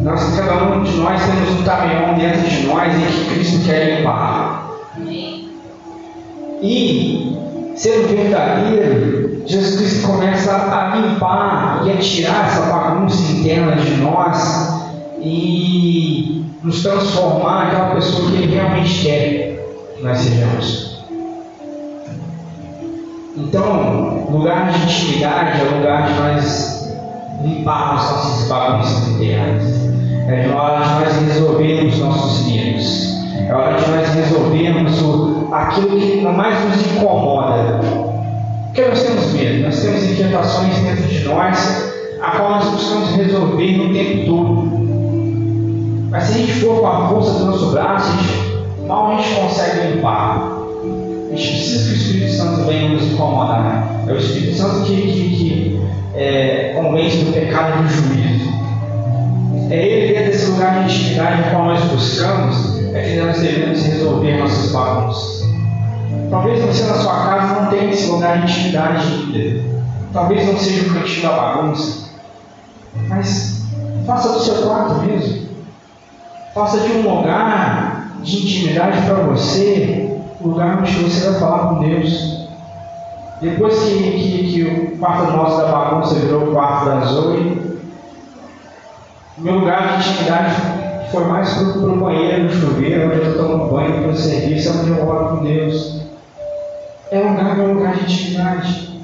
Nós, 0.08 0.38
cada 0.38 0.64
um 0.64 0.82
de 0.82 0.96
nós 0.96 1.20
temos 1.22 1.60
um 1.60 1.64
caminhão 1.64 2.14
dentro 2.14 2.40
de 2.40 2.66
nós 2.66 2.94
em 2.94 3.06
que 3.06 3.34
Cristo 3.34 3.66
quer 3.66 3.98
limpar. 3.98 4.70
E, 6.62 7.36
sendo 7.76 8.08
verdadeiro, 8.08 9.42
Jesus 9.44 9.76
Cristo 9.76 10.06
começa 10.06 10.50
a 10.50 10.96
limpar 10.96 11.82
e 11.84 11.92
a 11.92 11.96
tirar 11.98 12.46
essa 12.46 12.72
bagunça 12.72 13.20
interna 13.32 13.76
de 13.76 13.96
nós 13.98 14.82
e 15.20 16.42
nos 16.62 16.82
transformar 16.82 17.66
naquela 17.66 17.94
pessoa 17.96 18.30
que 18.30 18.36
Ele 18.38 18.54
realmente 18.54 19.02
quer 19.02 19.62
que 19.94 20.02
nós 20.02 20.16
sejamos. 20.16 21.04
Então, 23.36 24.26
lugar 24.30 24.72
de 24.72 24.84
intimidade 24.84 25.60
é 25.60 25.64
lugar 25.64 26.08
de 26.08 26.14
nós 26.14 26.96
limparmos 27.44 28.02
nossas 28.10 28.48
bagunças 28.48 29.08
internas. 29.08 29.87
É 30.28 30.46
hora 30.54 30.84
de 30.84 30.90
nós 30.90 31.26
resolvermos 31.26 31.98
nossos 32.00 32.46
medos. 32.46 33.16
É 33.48 33.54
hora 33.54 33.80
de 33.80 33.90
nós 33.90 34.08
resolvermos 34.14 35.00
o, 35.00 35.48
aquilo 35.50 35.98
que 35.98 36.20
mais 36.20 36.62
nos 36.66 36.86
incomoda. 36.86 37.80
Porque 38.66 38.82
nós 38.86 39.02
temos 39.02 39.32
medo, 39.32 39.62
nós 39.62 39.80
temos 39.80 40.04
inquietações 40.04 40.76
dentro 40.80 41.04
de 41.04 41.24
nós, 41.24 41.94
a 42.20 42.30
qual 42.32 42.50
nós 42.50 42.66
buscamos 42.66 43.16
resolver 43.16 43.78
no 43.78 43.94
tempo 43.94 44.26
todo. 44.26 44.68
Mas 46.10 46.24
se 46.24 46.32
a 46.32 46.36
gente 46.42 46.52
for 46.60 46.80
com 46.80 46.86
a 46.86 47.08
força 47.08 47.38
do 47.38 47.46
nosso 47.46 47.70
braço, 47.70 48.12
a 48.12 48.22
gente, 48.22 48.86
mal 48.86 49.12
a 49.12 49.16
gente 49.16 49.34
consegue 49.34 49.94
limpar. 49.94 50.58
A 51.32 51.36
gente 51.36 51.52
precisa 51.52 51.84
que 51.84 51.90
o 51.90 51.96
Espírito 51.96 52.32
Santo 52.32 52.64
venha 52.66 52.90
nos 52.90 53.02
incomodar. 53.12 54.04
É 54.06 54.12
o 54.12 54.16
Espírito 54.18 54.58
Santo 54.58 54.84
que, 54.84 54.94
que, 54.94 55.36
que 55.36 55.80
é, 56.14 56.74
convence 56.76 57.16
do 57.24 57.32
pecado 57.32 57.78
e 57.78 57.82
do 57.82 57.88
juízo. 57.88 58.37
É 59.70 59.76
Ele, 59.76 60.14
dentro 60.14 60.32
desse 60.32 60.50
lugar 60.50 60.84
de 60.84 60.94
intimidade 60.94 61.42
no 61.42 61.50
qual 61.50 61.64
nós 61.66 61.84
buscamos, 61.84 62.78
é 62.94 63.02
que 63.02 63.20
nós 63.20 63.38
devemos 63.38 63.82
resolver 63.84 64.38
nossas 64.38 64.72
bagunças. 64.72 65.48
Talvez 66.30 66.64
você 66.64 66.84
na 66.84 66.94
sua 66.94 67.24
casa 67.24 67.60
não 67.60 67.70
tenha 67.70 67.90
esse 67.90 68.10
lugar 68.10 68.38
de 68.38 68.50
intimidade 68.50 69.06
ainda. 69.06 69.62
Talvez 70.12 70.46
não 70.46 70.56
seja 70.56 70.88
o 70.88 70.94
cantinho 70.94 71.22
da 71.22 71.36
bagunça. 71.36 72.08
Mas 73.08 73.62
faça 74.06 74.32
do 74.32 74.40
seu 74.40 74.66
quarto 74.66 75.04
mesmo. 75.04 75.48
Faça 76.54 76.80
de 76.80 76.92
um 76.92 77.16
lugar 77.16 78.10
de 78.22 78.36
intimidade 78.38 79.02
para 79.02 79.14
você, 79.16 80.18
o 80.40 80.48
lugar 80.48 80.78
onde 80.78 80.92
você 80.92 81.30
vai 81.30 81.40
falar 81.40 81.68
com 81.68 81.80
Deus. 81.80 82.48
Depois 83.42 83.78
que, 83.80 83.98
que, 83.98 84.52
que 84.52 84.64
o 84.64 84.98
quarto 84.98 85.30
nosso 85.30 85.58
da 85.58 85.70
bagunça 85.70 86.14
virou 86.14 86.48
o 86.48 86.52
quarto 86.52 86.86
da 86.86 87.00
Zoe, 87.02 87.67
meu 89.40 89.54
lugar 89.54 89.98
de 89.98 90.08
intimidade 90.08 90.54
foi 91.12 91.24
mais 91.24 91.52
para 91.54 91.62
o 91.62 91.96
banheiro, 91.96 92.44
no 92.44 92.50
chuveiro, 92.50 93.06
onde 93.06 93.24
eu 93.24 93.38
tomo 93.38 93.68
banho, 93.68 94.02
para 94.02 94.10
o 94.10 94.16
serviço, 94.16 94.78
onde 94.78 94.90
eu 94.90 95.08
oro 95.08 95.36
com 95.36 95.44
Deus. 95.44 96.02
É 97.10 97.18
um 97.18 97.30
lugar, 97.30 97.58
é 97.58 97.62
um 97.62 97.72
lugar 97.74 97.94
de 97.94 98.02
intimidade. 98.02 99.00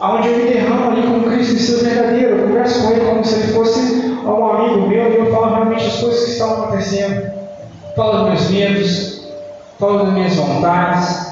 Onde 0.00 0.28
eu 0.28 0.38
me 0.38 0.44
derramo 0.44 0.90
ali 0.90 1.02
com 1.02 1.28
Cristo 1.30 1.54
em 1.54 1.58
seu 1.58 1.78
verdadeiro. 1.84 2.36
Eu 2.36 2.46
converso 2.46 2.82
com 2.82 2.92
Ele 2.92 3.00
como 3.06 3.24
se 3.24 3.34
Ele 3.34 3.52
fosse 3.52 3.80
um 4.24 4.46
amigo 4.46 4.88
meu 4.88 5.12
e 5.12 5.16
eu 5.16 5.32
falo 5.32 5.54
realmente 5.54 5.86
as 5.86 6.00
coisas 6.00 6.24
que 6.24 6.30
estão 6.30 6.52
acontecendo. 6.52 7.32
Falo 7.96 8.12
dos 8.12 8.28
meus 8.28 8.50
medos, 8.50 9.28
falo 9.78 9.98
das 10.04 10.12
minhas 10.12 10.36
vontades. 10.36 11.26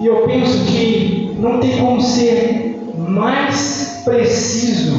E 0.00 0.06
eu 0.06 0.22
penso 0.26 0.64
que 0.64 1.36
não 1.38 1.60
tem 1.60 1.78
como 1.78 2.00
ser 2.00 2.61
mais 3.08 4.02
preciso 4.04 4.92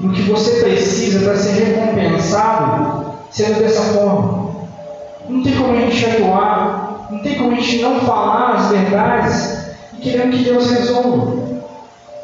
no 0.00 0.12
que 0.12 0.22
você 0.22 0.60
precisa 0.60 1.20
para 1.20 1.36
ser 1.36 1.52
recompensado 1.52 3.14
sendo 3.30 3.60
dessa 3.60 3.82
forma. 3.92 4.50
Não 5.28 5.42
tem 5.42 5.56
como 5.56 5.72
a 5.72 5.80
gente 5.80 6.04
atuar, 6.06 7.08
não 7.10 7.18
tem 7.20 7.38
como 7.38 7.52
a 7.52 7.54
gente 7.54 7.82
não 7.82 8.00
falar 8.00 8.54
as 8.54 8.70
verdades 8.70 9.66
e 9.98 10.02
querendo 10.02 10.36
que 10.36 10.44
Deus 10.44 10.70
resolva. 10.70 11.40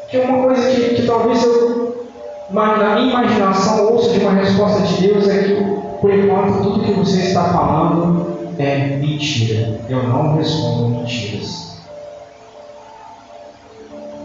Que 0.09 0.17
é 0.17 0.25
uma 0.25 0.43
coisa 0.43 0.69
que, 0.71 0.95
que 0.95 1.05
talvez 1.05 1.43
eu, 1.43 2.07
na 2.51 2.95
minha 2.95 3.11
imaginação, 3.11 3.93
ouça 3.93 4.09
de 4.09 4.19
uma 4.19 4.31
resposta 4.31 4.81
de 4.81 5.07
Deus 5.07 5.27
é 5.27 5.43
que, 5.43 5.53
por 6.01 6.13
enquanto, 6.13 6.63
tudo 6.63 6.83
que 6.83 6.93
você 6.93 7.19
está 7.19 7.45
falando 7.45 8.37
é 8.57 8.97
mentira. 8.97 9.79
Eu 9.89 10.03
não 10.03 10.35
respondo 10.35 10.89
mentiras. 10.89 11.66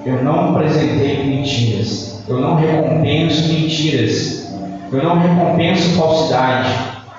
Eu 0.04 0.24
não 0.24 0.56
apresentei 0.56 1.24
mentiras. 1.24 2.22
Eu 2.28 2.40
não 2.40 2.56
recompenso 2.56 3.52
mentiras. 3.52 4.48
Eu 4.90 5.02
não 5.02 5.18
recompenso 5.18 5.96
falsidade. 5.96 6.70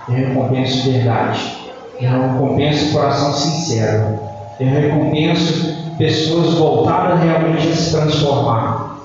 Eu 0.09 0.15
recompenso 0.15 0.91
verdade. 0.91 1.57
Eu 2.01 2.09
recompenso 2.09 2.91
coração 2.91 3.33
sincero. 3.33 4.19
Eu 4.59 4.67
recompenso 4.67 5.95
pessoas 5.97 6.55
voltadas 6.55 7.21
realmente 7.23 7.69
a 7.69 7.75
se 7.75 7.91
transformar. 7.91 8.97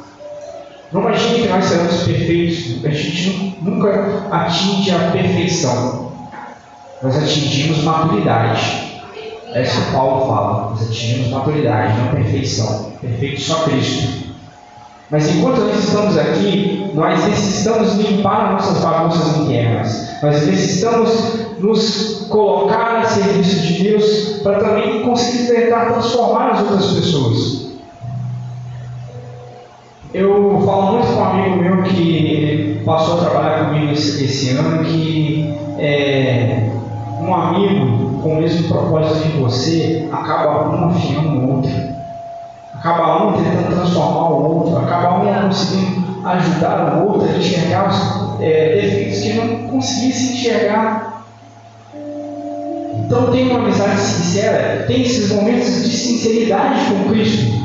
Não 0.93 1.03
imagine 1.03 1.43
que 1.43 1.49
nós 1.49 1.65
seremos 1.65 2.03
perfeitos. 2.03 2.85
A 2.85 2.91
gente 2.91 3.59
nunca 3.63 4.27
atinge 4.31 4.91
a 4.91 5.11
perfeição. 5.11 6.13
Nós 7.03 7.17
atingimos 7.17 7.85
maturidade. 7.85 8.98
É 9.55 9.63
isso 9.63 9.81
que 9.81 9.93
Paulo 9.93 10.27
fala. 10.27 10.71
Nós 10.71 10.83
atingimos 10.83 11.31
maturidade, 11.31 12.01
não 12.01 12.13
perfeição. 12.13 12.93
Perfeito 13.01 13.41
só 13.41 13.63
Cristo. 13.65 14.29
Mas 15.11 15.35
enquanto 15.35 15.61
nós 15.61 15.85
estamos 15.85 16.19
aqui, 16.19 16.91
nós 16.93 17.25
necessitamos 17.25 17.95
limpar 17.95 18.53
nossas 18.53 18.85
bagunças 18.85 19.39
internas. 19.39 20.09
Nós 20.23 20.47
necessitamos 20.47 21.61
nos 21.61 22.27
colocar 22.29 22.99
a 22.99 23.05
serviço 23.05 23.61
de 23.61 23.83
Deus 23.85 24.41
para 24.43 24.59
também 24.59 25.03
conseguir 25.03 25.47
tentar 25.47 25.93
transformar 25.93 26.51
as 26.51 26.61
outras 26.61 26.93
pessoas. 26.93 27.69
Eu 30.13 30.63
falo 30.65 30.93
muito 30.93 31.07
com 31.07 31.21
um 31.21 31.25
amigo 31.25 31.57
meu 31.57 31.83
que 31.85 32.83
passou 32.85 33.19
a 33.19 33.25
trabalhar 33.25 33.67
comigo 33.67 33.93
esse, 33.93 34.25
esse 34.25 34.51
ano, 34.51 34.85
que 34.85 35.55
é, 35.79 36.71
um 37.21 37.35
amigo 37.35 38.08
com 38.23 38.35
o 38.35 38.37
mesmo 38.37 38.69
propósito 38.69 39.29
que 39.29 39.39
você 39.39 40.09
acaba 40.13 40.69
um 40.69 40.91
afiando 40.91 41.29
o 41.29 41.57
outro. 41.57 41.71
Acaba 42.75 43.25
um 43.25 43.33
tentando 43.33 43.75
transformar 43.75 44.31
o 44.31 44.57
outro, 44.57 44.79
acaba 44.79 45.25
um 45.25 45.49
conseguindo 45.49 46.09
ajudar 46.25 46.97
o 46.97 47.09
outro 47.09 47.29
a 47.29 47.39
enxergar 47.39 47.89
os 47.89 48.41
é, 48.41 48.81
defeitos 48.81 49.21
que 49.21 49.33
não 49.35 49.69
conseguia 49.69 50.13
se 50.13 50.33
enxergar. 50.35 51.25
Então 53.05 53.31
tem 53.31 53.51
uma 53.51 53.61
amizade 53.61 53.99
sincera, 54.01 54.85
tem 54.87 55.03
esses 55.03 55.31
momentos 55.31 55.83
de 55.83 55.97
sinceridade 55.97 56.93
com 56.93 57.11
Cristo. 57.11 57.59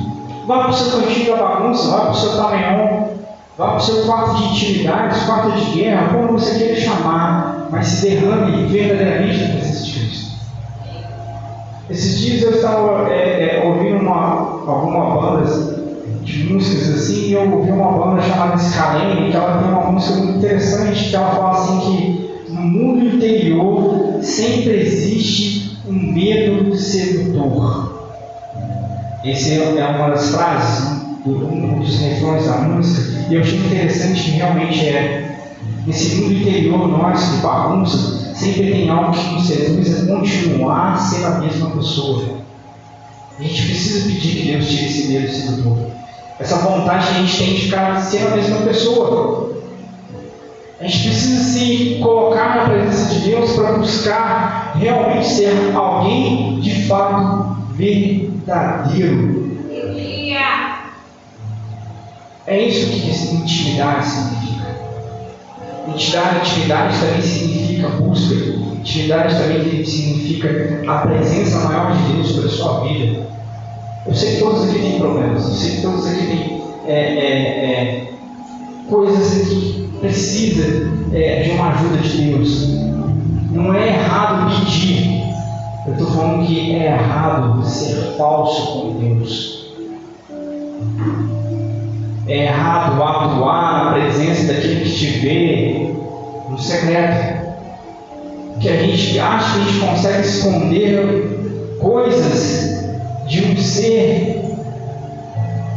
Vá 0.47 0.59
para 0.59 0.69
o 0.69 0.73
seu 0.73 0.99
cantinho 0.99 1.35
da 1.35 1.43
bagunça, 1.43 1.89
vá 1.89 2.01
para 2.01 2.11
o 2.11 2.15
seu 2.15 2.37
tamanhão, 2.37 3.09
vá 3.57 3.67
para 3.67 3.77
o 3.77 3.81
seu 3.81 4.05
quarto 4.05 4.35
de 4.37 4.43
intimidade, 4.45 5.25
quarto 5.25 5.51
de 5.51 5.71
guerra, 5.71 6.13
como 6.13 6.39
você 6.39 6.57
queira 6.57 6.79
chamar, 6.79 7.67
mas 7.69 7.87
se 7.87 8.09
derrame 8.09 8.65
verdadeiramente 8.67 9.43
na 9.43 9.55
presença 9.55 9.83
de. 9.83 9.92
Esses 11.89 12.19
dias 12.19 12.43
eu 12.43 12.51
estava 12.51 13.09
é, 13.09 13.57
é, 13.57 13.67
ouvindo 13.67 13.97
uma, 13.97 14.61
alguma 14.65 15.21
banda 15.21 15.83
de 16.21 16.43
músicas 16.45 16.95
assim, 16.95 17.27
e 17.27 17.33
eu 17.33 17.51
ouvi 17.51 17.71
uma 17.71 17.91
banda 17.91 18.21
chamada 18.21 18.57
Scalene, 18.57 19.29
que 19.29 19.35
ela 19.35 19.61
tem 19.61 19.69
uma 19.69 19.91
música 19.91 20.19
muito 20.19 20.37
interessante, 20.37 21.09
que 21.09 21.15
ela 21.15 21.31
fala 21.31 21.51
assim 21.51 21.79
que 21.79 22.51
no 22.53 22.61
mundo 22.61 23.15
interior 23.15 24.19
sempre 24.21 24.79
existe 24.79 25.77
um 25.85 26.13
medo 26.13 26.73
sedutor. 26.73 28.11
Essa 29.25 29.53
é 29.53 29.87
uma 29.87 30.09
das 30.09 30.29
frases, 30.29 31.01
um 31.25 31.79
dos 31.79 31.99
refrões 31.99 32.45
da 32.45 32.59
música, 32.59 33.25
e 33.29 33.35
eu 33.35 33.41
achei 33.41 33.59
interessante 33.59 34.23
que 34.23 34.31
realmente 34.31 34.87
é. 34.87 35.29
Nesse 35.85 36.15
mundo 36.15 36.33
interior 36.33 36.87
nosso 36.87 37.35
de 37.35 37.41
bagunça, 37.41 38.22
sempre 38.33 38.71
tem 38.71 38.89
algo 38.89 39.11
que 39.11 39.33
nos 39.33 39.47
seduz 39.47 40.03
a 40.03 40.07
continuar 40.07 40.97
ser 40.97 41.25
a 41.25 41.39
mesma 41.39 41.71
pessoa. 41.71 42.39
A 43.39 43.43
gente 43.43 43.63
precisa 43.63 44.07
pedir 44.07 44.35
que 44.35 44.51
Deus 44.51 44.67
tire 44.67 44.85
esse 44.85 45.07
medo 45.07 45.31
sedutor. 45.31 45.77
Essa 46.39 46.57
vontade 46.57 47.07
que 47.07 47.13
a 47.13 47.17
gente 47.19 47.37
tem 47.37 47.53
de 47.55 47.61
ficar 47.61 48.01
ser 48.01 48.27
a 48.27 48.35
mesma 48.35 48.57
pessoa. 48.57 49.53
A 50.79 50.83
gente 50.87 51.07
precisa 51.07 51.43
se 51.43 51.99
colocar 52.01 52.57
na 52.57 52.65
presença 52.69 53.13
de 53.13 53.29
Deus 53.29 53.53
para 53.53 53.73
buscar 53.73 54.73
realmente 54.75 55.27
ser 55.27 55.73
alguém 55.75 56.59
de 56.59 56.87
fato 56.87 57.55
verdadeiro. 57.73 59.43
É 62.45 62.61
isso 62.61 62.89
que 62.91 63.35
intimidade 63.35 64.05
significa. 64.05 64.67
Intimidade, 65.87 66.49
intimidade 66.49 66.99
também 66.99 67.21
significa 67.21 67.72
busca. 67.89 68.35
Intimidade 68.35 69.35
também 69.35 69.85
significa 69.85 70.81
a 70.87 70.97
presença 70.99 71.67
maior 71.67 71.95
de 71.95 72.13
Deus 72.13 72.27
sobre 72.27 72.47
a 72.47 72.51
sua 72.51 72.79
vida. 72.81 73.27
Eu 74.05 74.13
sei 74.13 74.35
que 74.35 74.39
todos 74.41 74.63
aqui 74.69 74.79
têm 74.79 74.99
problemas. 74.99 75.47
Eu 75.47 75.53
sei 75.53 75.75
que 75.75 75.81
todos 75.81 76.05
aqui 76.05 76.25
têm 76.25 76.61
é, 76.85 76.93
é, 76.93 77.71
é, 77.71 78.11
coisas 78.89 79.47
que 79.47 79.89
precisam 79.99 80.91
é, 81.13 81.43
de 81.43 81.51
uma 81.51 81.69
ajuda 81.69 81.97
de 81.97 82.21
Deus. 82.21 82.67
Não 83.51 83.73
é 83.73 83.87
errado 83.87 84.49
pedir. 84.65 85.23
Eu 85.85 85.93
estou 85.93 86.07
falando 86.07 86.45
que 86.45 86.75
é 86.75 86.85
errado 86.85 87.63
ser 87.65 88.15
falso 88.17 88.71
com 88.73 88.99
Deus. 88.99 89.73
É 92.27 92.45
errado 92.45 93.01
atuar 93.01 93.85
na 93.85 93.91
presença 93.93 94.53
daquele 94.53 94.83
que 94.83 94.91
te 94.91 95.05
vê 95.19 95.95
no 96.49 96.57
secreto. 96.57 97.42
Que 98.63 98.69
a 98.69 98.77
gente 98.77 99.19
acha 99.19 99.55
que 99.55 99.59
a 99.59 99.65
gente 99.65 99.79
consegue 99.85 100.25
esconder 100.25 101.77
coisas 101.81 102.87
de 103.27 103.43
um 103.43 103.57
ser 103.57 104.41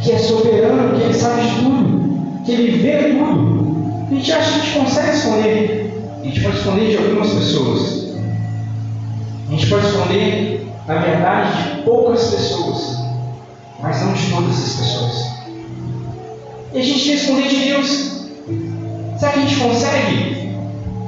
que 0.01 0.13
é 0.13 0.19
soberano, 0.19 0.97
que 0.97 1.03
ele 1.03 1.15
sabe 1.15 1.43
de 1.43 1.57
tudo, 1.57 2.45
que 2.45 2.53
ele 2.53 2.79
vê 2.79 3.13
tudo. 3.13 4.07
A 4.09 4.15
gente 4.15 4.31
acha 4.31 4.53
que 4.53 4.61
a 4.61 4.63
gente 4.63 4.79
consegue 4.79 5.17
esconder. 5.17 5.93
A 6.21 6.25
gente 6.27 6.41
pode 6.41 6.57
esconder 6.59 6.91
de 6.91 6.97
algumas 6.97 7.29
pessoas. 7.31 8.15
A 9.49 9.51
gente 9.51 9.67
pode 9.67 9.87
esconder, 9.87 10.67
na 10.87 10.99
verdade, 10.99 11.63
de 11.65 11.83
poucas 11.83 12.31
pessoas, 12.31 13.01
mas 13.83 14.01
não 14.01 14.13
de 14.13 14.31
todas 14.31 14.63
as 14.63 14.77
pessoas. 14.77 15.27
E 16.73 16.79
a 16.79 16.83
gente 16.85 17.05
quer 17.05 17.15
esconder 17.15 17.49
de 17.49 17.65
Deus. 17.65 18.29
Será 19.19 19.33
que 19.33 19.39
a 19.41 19.43
gente 19.43 19.57
consegue? 19.57 20.36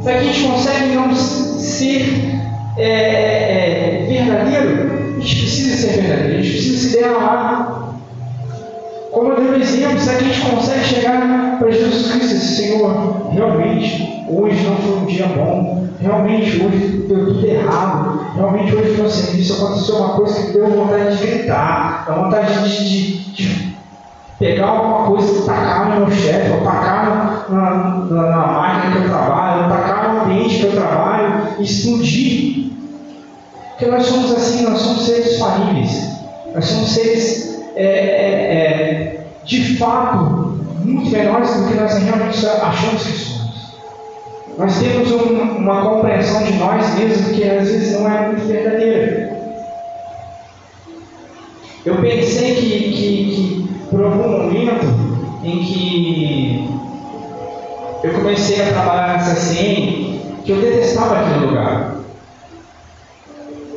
Será 0.02 0.18
que 0.18 0.28
a 0.28 0.32
gente 0.32 0.48
consegue 0.48 0.94
não 0.94 1.14
ser 1.14 2.40
é, 2.76 2.84
é, 2.84 4.06
verdadeiro? 4.08 5.16
A 5.16 5.20
gente 5.20 5.36
precisa 5.40 5.76
ser 5.76 6.00
verdadeiro, 6.00 6.38
a 6.38 6.42
gente 6.42 6.52
precisa 6.52 6.88
se 6.88 6.96
derramar. 6.96 7.94
Como 9.10 9.32
eu 9.32 9.36
dei 9.36 9.48
o 9.48 9.62
exemplo, 9.62 9.98
será 9.98 10.18
que 10.18 10.24
a 10.24 10.28
gente 10.28 10.50
consegue 10.50 10.84
chegar 10.84 11.58
para 11.58 11.70
Jesus 11.70 12.12
Cristo 12.12 12.34
e 12.34 12.38
Senhor, 12.38 13.30
realmente, 13.32 14.24
hoje 14.28 14.62
não 14.62 14.76
foi 14.76 14.98
um 14.98 15.06
dia 15.06 15.26
bom, 15.26 15.88
realmente 16.00 16.62
hoje 16.62 17.04
deu 17.08 17.26
tudo 17.26 17.46
errado, 17.46 18.32
realmente 18.36 18.74
hoje 18.74 19.02
no 19.02 19.10
serviço 19.10 19.54
aconteceu 19.54 19.96
uma 19.96 20.10
coisa 20.10 20.46
que 20.46 20.52
deu 20.52 20.70
vontade 20.70 21.16
de 21.16 21.26
gritar, 21.26 22.04
deu 22.06 22.24
vontade 22.24 22.68
de, 22.68 23.18
de, 23.32 23.32
de 23.32 23.77
pegar 24.38 24.66
alguma 24.66 25.06
coisa 25.06 25.42
e 25.42 25.46
tacar 25.46 25.88
no 25.88 26.06
meu 26.06 26.10
chefe, 26.16 26.52
ou 26.52 26.60
tacar 26.60 27.48
na, 27.48 27.56
na, 27.56 28.04
na, 28.04 28.46
máquina 28.46 28.92
que 28.92 29.02
eu 29.02 29.10
trabalho, 29.10 29.64
ou 29.64 29.70
tacar 29.70 30.14
no 30.14 30.20
ambiente 30.22 30.58
que 30.58 30.66
eu 30.66 30.72
trabalho, 30.72 31.60
explodir. 31.60 32.72
Porque 33.70 33.86
nós 33.86 34.06
somos 34.06 34.32
assim, 34.32 34.62
nós 34.62 34.78
somos 34.78 35.06
seres 35.06 35.38
falíveis, 35.38 36.08
nós 36.54 36.64
somos 36.64 36.90
seres 36.90 37.62
é, 37.74 37.84
é, 37.84 38.54
é, 38.54 39.26
de 39.44 39.76
fato 39.76 40.58
muito 40.84 41.10
menores 41.10 41.54
do 41.54 41.68
que 41.68 41.74
nós 41.74 41.96
realmente 41.98 42.46
achamos 42.46 43.02
que 43.02 43.12
somos. 43.12 43.38
Nós 44.56 44.78
temos 44.78 45.12
um, 45.12 45.58
uma 45.58 45.82
compreensão 45.82 46.42
de 46.42 46.54
nós 46.54 46.94
mesmos 46.98 47.36
que 47.36 47.48
às 47.48 47.68
vezes 47.68 47.92
não 47.92 48.10
é 48.10 48.26
muito 48.26 48.46
verdadeira. 48.46 49.38
Eu 51.84 51.96
pensei 52.00 52.54
que, 52.56 52.60
que, 52.60 53.34
que 53.34 53.57
por 53.98 54.04
algum 54.04 54.28
momento 54.28 54.86
em 55.42 55.58
que 55.58 56.70
eu 58.04 58.14
comecei 58.14 58.62
a 58.62 58.72
trabalhar 58.72 59.14
nessa 59.14 59.34
CN, 59.34 60.20
que 60.44 60.52
eu 60.52 60.60
detestava 60.60 61.18
aquele 61.18 61.46
lugar. 61.46 61.96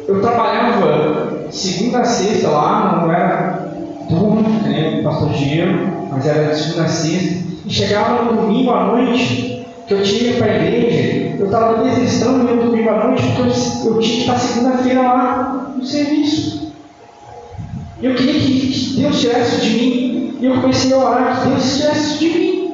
Eu 0.07 0.21
trabalhava 0.21 1.47
segunda 1.49 2.01
a 2.01 2.05
sexta 2.05 2.49
lá, 2.49 3.01
não 3.01 3.12
era 3.12 3.73
turno, 4.07 4.47
né, 4.62 5.01
pastor 5.03 5.29
Diego, 5.29 6.07
mas 6.12 6.27
era 6.27 6.53
de 6.53 6.60
segunda 6.60 6.84
a 6.84 6.88
sexta, 6.88 7.43
e 7.65 7.69
chegava 7.73 8.23
no 8.23 8.43
domingo 8.43 8.69
à 8.69 8.84
noite, 8.86 9.65
que 9.88 9.93
eu 9.93 10.03
tinha 10.03 10.36
para 10.36 10.51
a 10.51 10.55
igreja, 10.55 11.36
eu 11.39 11.45
estava 11.45 11.84
desistando 11.84 12.43
no 12.43 12.63
domingo 12.63 12.89
à 12.89 13.07
noite, 13.07 13.23
porque 13.23 13.41
eu, 13.41 13.91
eu 13.91 13.99
tinha 13.99 14.15
que 14.15 14.21
estar 14.21 14.38
segunda-feira 14.38 15.01
lá 15.01 15.73
no 15.75 15.84
serviço. 15.84 16.62
E 18.01 18.05
eu 18.05 18.15
queria 18.15 18.39
que 18.39 18.71
Deus 18.97 19.23
isso 19.23 19.62
de 19.62 19.69
mim. 19.69 20.11
E 20.41 20.45
eu 20.47 20.60
comecei 20.60 20.91
a 20.91 20.97
orar 20.97 21.39
que 21.39 21.49
Deus 21.49 21.77
tirasse 21.77 21.99
isso 21.99 22.19
de 22.19 22.30
mim. 22.30 22.73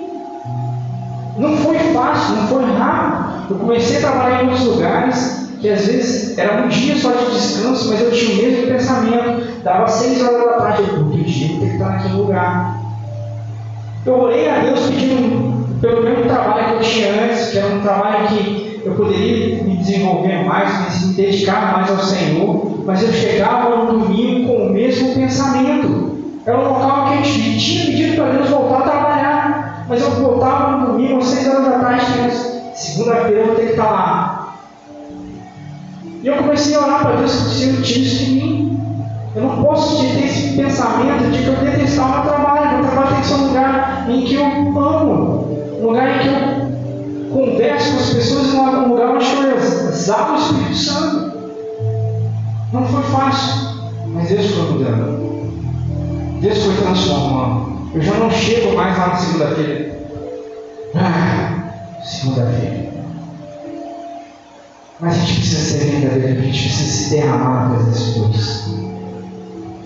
Não 1.37 1.57
foi 1.57 1.77
fácil, 1.93 2.35
não 2.37 2.47
foi 2.47 2.63
rápido. 2.63 3.51
Eu 3.51 3.57
comecei 3.57 3.97
a 3.97 3.99
trabalhar 3.99 4.43
em 4.43 4.47
outros 4.47 4.67
lugares 4.67 5.47
que 5.59 5.69
às 5.69 5.85
vezes 5.85 6.37
era 6.37 6.63
um 6.63 6.69
dia 6.69 6.95
só 6.95 7.11
de 7.11 7.25
descanso, 7.31 7.89
mas 7.89 8.01
eu 8.01 8.11
tinha 8.11 8.31
o 8.31 8.51
mesmo 8.51 8.67
pensamento. 8.67 9.63
Dava 9.63 9.87
seis 9.87 10.21
horas 10.23 10.45
da 10.45 10.53
tarde, 10.53 10.83
eu 10.87 11.03
outro 11.03 11.23
dia 11.23 11.47
eu 11.47 11.59
tenho 11.59 11.69
que 11.69 11.75
estar 11.75 11.89
naquele 11.89 12.13
lugar. 12.13 12.79
Eu 14.05 14.13
orei 14.13 14.49
a 14.49 14.59
Deus 14.59 14.79
pedindo 14.87 15.79
pelo 15.81 16.03
mesmo 16.03 16.23
trabalho 16.23 16.67
que 16.67 16.73
eu 16.73 16.79
tinha 16.79 17.25
antes, 17.25 17.49
que 17.49 17.57
era 17.57 17.75
um 17.75 17.81
trabalho 17.81 18.27
que 18.29 18.81
eu 18.85 18.93
poderia 18.95 19.61
me 19.61 19.75
desenvolver 19.75 20.45
mais, 20.45 21.05
me 21.05 21.13
dedicar 21.15 21.73
mais 21.73 21.89
ao 21.89 21.99
Senhor, 21.99 22.85
mas 22.85 23.03
eu 23.03 23.11
chegava 23.11 23.75
no 23.75 23.99
domingo 23.99 24.47
com 24.47 24.67
o 24.67 24.69
mesmo 24.69 25.13
pensamento. 25.13 26.16
Era 26.47 26.59
um 26.59 26.69
local 26.69 27.07
que 27.07 27.13
a 27.13 27.21
gente 27.23 27.59
tinha 27.59 27.85
pedido 27.87 28.15
para 28.15 28.31
Deus 28.31 28.49
voltar 28.49 28.77
a 28.77 28.81
trabalhar, 28.83 29.85
mas 29.89 30.01
eu 30.01 30.11
voltava 30.11 30.77
no 30.77 30.87
domingo 30.93 31.17
às 31.17 31.25
seis 31.25 31.45
horas 31.45 31.65
da 31.65 31.79
tarde, 31.79 32.05
segunda-feira 32.73 33.41
eu 33.41 33.47
vou 33.47 33.55
ter 33.55 33.65
que 33.65 33.71
estar 33.71 33.91
lá. 33.91 34.55
E 36.23 36.25
eu 36.25 36.37
comecei 36.37 36.73
a 36.75 36.79
orar 36.79 37.01
para 37.01 37.15
Deus 37.17 37.35
que 37.35 37.49
Senhor 37.49 37.81
tire 37.81 38.05
isso 38.05 38.25
de 38.25 38.31
mim. 38.31 38.79
Eu 39.35 39.43
não 39.43 39.61
posso 39.61 40.01
ter 40.01 40.23
esse 40.23 40.55
pensamento 40.55 41.29
de 41.31 41.43
que 41.43 41.47
eu 41.47 41.55
detestar 41.57 42.05
o 42.05 42.13
meu 42.13 42.33
trabalho. 42.33 42.77
Meu 42.77 42.91
trabalho 42.91 43.09
tem 43.09 43.19
que 43.19 43.27
ser 43.27 43.33
um 43.33 43.47
lugar 43.47 44.05
em 44.09 44.21
que 44.23 44.35
eu 44.35 44.45
amo, 44.45 45.79
um 45.81 45.85
lugar 45.85 46.15
em 46.15 46.19
que 46.19 46.27
eu 46.29 47.29
converso 47.29 47.91
com 47.91 47.99
as 47.99 48.09
pessoas, 48.11 48.53
um 48.53 48.87
lugar 48.87 49.09
onde 49.09 49.25
eu 49.25 49.57
exalo 49.57 50.33
o 50.33 50.37
Espírito 50.37 50.75
Santo. 50.75 51.31
Não 52.71 52.85
foi 52.85 53.03
fácil, 53.03 53.91
mas 54.13 54.29
Deus 54.29 54.45
foi 54.47 54.71
mudando. 54.71 55.26
Deus 56.39 56.63
foi 56.63 56.75
transformando. 56.75 57.91
Eu 57.93 58.01
já 58.01 58.13
não 58.15 58.29
chego 58.29 58.75
mais 58.75 58.97
lá 58.97 59.07
na 59.07 59.15
segunda-feira. 59.15 59.99
Ah, 60.95 62.03
segunda-feira. 62.03 62.87
Mas 64.99 65.13
a 65.13 65.17
gente 65.19 65.39
precisa 65.39 65.79
ser 65.79 65.85
verdadeiro, 65.85 66.39
a 66.39 66.43
gente 66.43 66.63
precisa 66.63 66.91
se 66.91 67.09
derramar 67.15 67.69
nas 67.69 68.13
coisas. 68.13 68.67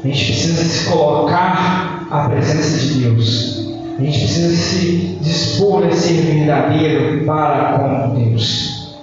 A 0.04 0.08
gente 0.08 0.26
precisa 0.26 0.64
se 0.64 0.90
colocar 0.90 2.08
à 2.10 2.30
presença 2.30 2.80
de 2.80 3.04
Deus. 3.04 3.72
A 4.00 4.04
gente 4.04 4.20
precisa 4.20 4.56
se 4.56 5.18
dispor 5.22 5.86
a 5.86 5.92
ser 5.92 6.14
verdadeiro 6.14 7.26
para 7.26 7.78
com 7.78 8.16
Deus. 8.16 8.98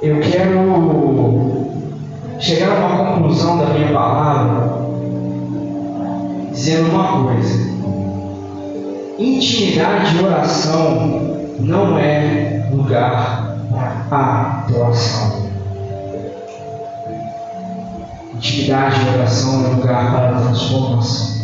Eu 0.00 0.20
quero 0.20 0.60
chegar 2.44 2.72
a 2.72 2.86
uma 2.86 3.14
conclusão 3.14 3.56
da 3.56 3.66
minha 3.72 3.90
palavra 3.90 4.84
dizendo 6.52 6.90
uma 6.90 7.24
coisa: 7.24 7.58
intimidade 9.18 10.16
e 10.16 10.24
oração 10.24 11.38
não 11.60 11.98
é 11.98 12.68
lugar 12.70 13.56
para 14.10 14.64
adoração. 14.68 15.44
Intimidade 18.34 19.00
e 19.00 19.18
oração 19.18 19.64
é 19.64 19.68
lugar 19.68 20.12
para 20.12 20.40
transformação. 20.42 21.34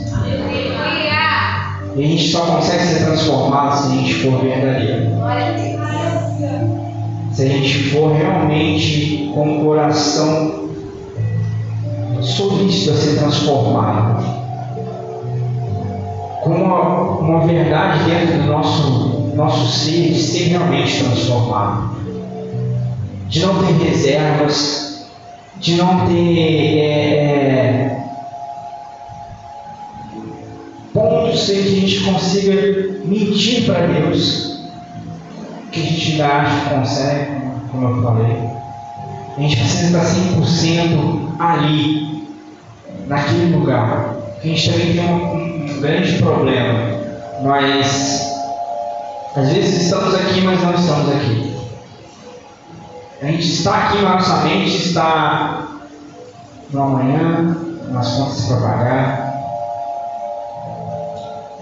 E 1.97 2.05
a 2.05 2.07
gente 2.07 2.29
só 2.29 2.41
consegue 2.41 2.85
ser 2.85 3.05
transformado 3.07 3.79
se 3.79 3.87
a 3.87 3.97
gente 3.97 4.15
for 4.23 4.41
verdadeiro. 4.43 5.11
Se 7.33 7.43
a 7.43 7.49
gente 7.49 7.91
for 7.91 8.13
realmente 8.13 9.31
com 9.35 9.61
o 9.61 9.65
coração 9.65 10.70
solícito 12.23 12.91
a 12.91 12.95
ser 12.95 13.19
transformado. 13.19 14.41
Com 16.43 16.51
uma, 16.51 17.19
uma 17.19 17.47
verdade 17.47 18.05
dentro 18.05 18.39
do 18.39 18.47
nosso, 18.49 19.33
nosso 19.35 19.79
ser, 19.79 20.13
de 20.13 20.23
ser 20.23 20.49
realmente 20.49 21.05
transformado. 21.05 21.97
De 23.29 23.41
não 23.41 23.63
ter 23.63 23.73
reservas, 23.85 25.09
de 25.59 25.75
não 25.75 26.07
ter 26.07 26.39
é, 26.79 26.83
é, 26.83 28.01
pontos 30.93 31.49
em 31.51 31.63
que 31.63 31.69
a 31.69 31.81
gente 31.81 32.01
consiga 32.05 32.55
mentir 33.05 33.67
para 33.67 33.87
Deus, 33.87 34.69
que 35.71 35.81
a 35.81 35.85
gente 35.85 36.13
ainda 36.13 36.27
acha 36.27 36.61
que 36.61 36.75
consegue, 36.75 37.31
como 37.71 37.89
eu 37.89 38.03
falei. 38.03 38.60
A 39.37 39.41
gente 39.41 39.57
precisa 39.57 39.87
estar 39.87 40.05
100% 40.05 41.37
ali, 41.39 42.29
naquele 43.07 43.57
lugar. 43.57 44.17
A 44.43 44.47
gente 44.47 44.71
também 44.71 44.95
tem 44.95 45.05
uma, 45.05 45.33
um 45.33 45.81
grande 45.81 46.19
problema. 46.19 47.01
Nós, 47.43 48.33
às 49.37 49.53
vezes, 49.53 49.83
estamos 49.83 50.15
aqui, 50.15 50.41
mas 50.43 50.63
não 50.63 50.75
estamos 50.75 51.09
aqui. 51.15 51.57
A 53.23 53.27
gente 53.27 53.53
está 53.53 53.75
aqui 53.77 54.03
na 54.03 54.15
nossa 54.15 54.37
mente, 54.45 54.77
está 54.77 55.69
no 56.71 56.83
amanhã, 56.83 57.57
nas 57.91 58.13
contas 58.15 58.45
para 58.47 58.57
pagar, 58.57 59.31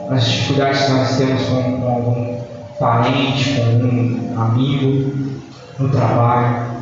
nas 0.08 0.24
dificuldades 0.24 0.82
que 0.82 0.92
nós 0.92 1.16
temos 1.16 1.42
com, 1.46 1.80
com 1.80 1.88
algum 1.88 2.38
parente, 2.78 3.54
com 3.54 3.62
algum 3.62 4.40
amigo, 4.40 5.36
no 5.78 5.88
trabalho. 5.88 6.77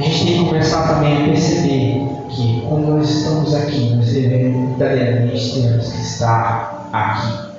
A 0.00 0.02
gente 0.02 0.24
tem 0.24 0.38
que 0.38 0.48
começar 0.48 0.88
também 0.88 1.14
a 1.14 1.24
perceber 1.26 2.00
que 2.30 2.64
quando 2.66 2.86
nós 2.86 3.10
estamos 3.10 3.54
aqui, 3.54 3.90
nós 3.94 4.06
devemos 4.06 4.78
verdadeiramente 4.78 5.60
temos 5.60 5.92
que 5.92 6.00
estar 6.00 6.88
aqui. 6.90 7.50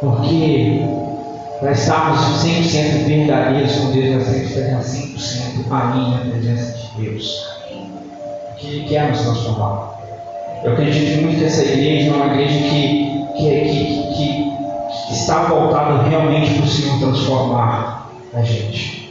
Porque 0.00 0.82
para 1.58 1.72
estarmos 1.72 2.20
100% 2.44 3.06
verdadeiros 3.08 3.72
com 3.74 3.90
Deus, 3.90 4.14
nós 4.14 4.28
temos 4.28 4.52
que 4.52 5.16
estar 5.16 5.40
100% 5.58 5.72
ali 5.72 6.10
na 6.12 6.30
presença 6.30 6.78
de 6.78 7.02
Deus. 7.02 7.48
Que 8.56 8.66
Ele 8.68 8.88
quer 8.88 9.10
nos 9.10 9.20
transformar. 9.20 9.98
Eu 10.62 10.74
acredito 10.74 11.22
muito 11.22 11.38
que 11.38 11.44
essa 11.44 11.64
igreja 11.64 12.12
é 12.12 12.14
uma 12.14 12.26
igreja 12.34 12.56
que, 12.56 13.26
que, 13.36 13.50
que, 13.50 14.14
que, 14.14 15.06
que 15.08 15.12
está 15.12 15.46
voltada 15.46 16.04
realmente 16.04 16.54
para 16.54 16.64
o 16.64 16.68
Senhor 16.68 17.00
transformar 17.00 18.12
a 18.32 18.42
gente. 18.42 19.07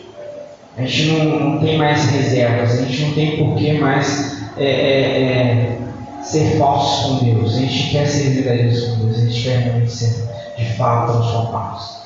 A 0.78 0.86
gente 0.86 1.08
não, 1.08 1.40
não 1.40 1.60
tem 1.60 1.78
mais 1.78 2.06
reservas, 2.06 2.80
a 2.80 2.84
gente 2.84 3.02
não 3.02 3.14
tem 3.14 3.38
por 3.38 3.56
que 3.56 3.74
mais 3.74 4.38
é, 4.58 4.66
é, 4.66 4.70
é, 4.70 5.78
ser 6.22 6.58
falsos 6.58 7.20
com 7.20 7.26
Deus. 7.26 7.56
A 7.56 7.60
gente 7.60 7.90
quer 7.90 8.06
ser 8.06 8.30
verdadeiros 8.30 8.84
com 8.86 9.06
Deus, 9.06 9.18
a 9.18 9.26
gente 9.26 9.44
quer 9.44 9.58
realmente 9.60 9.92
ser 9.92 10.28
de 10.58 10.66
fato 10.74 11.14
transformados. 11.14 11.98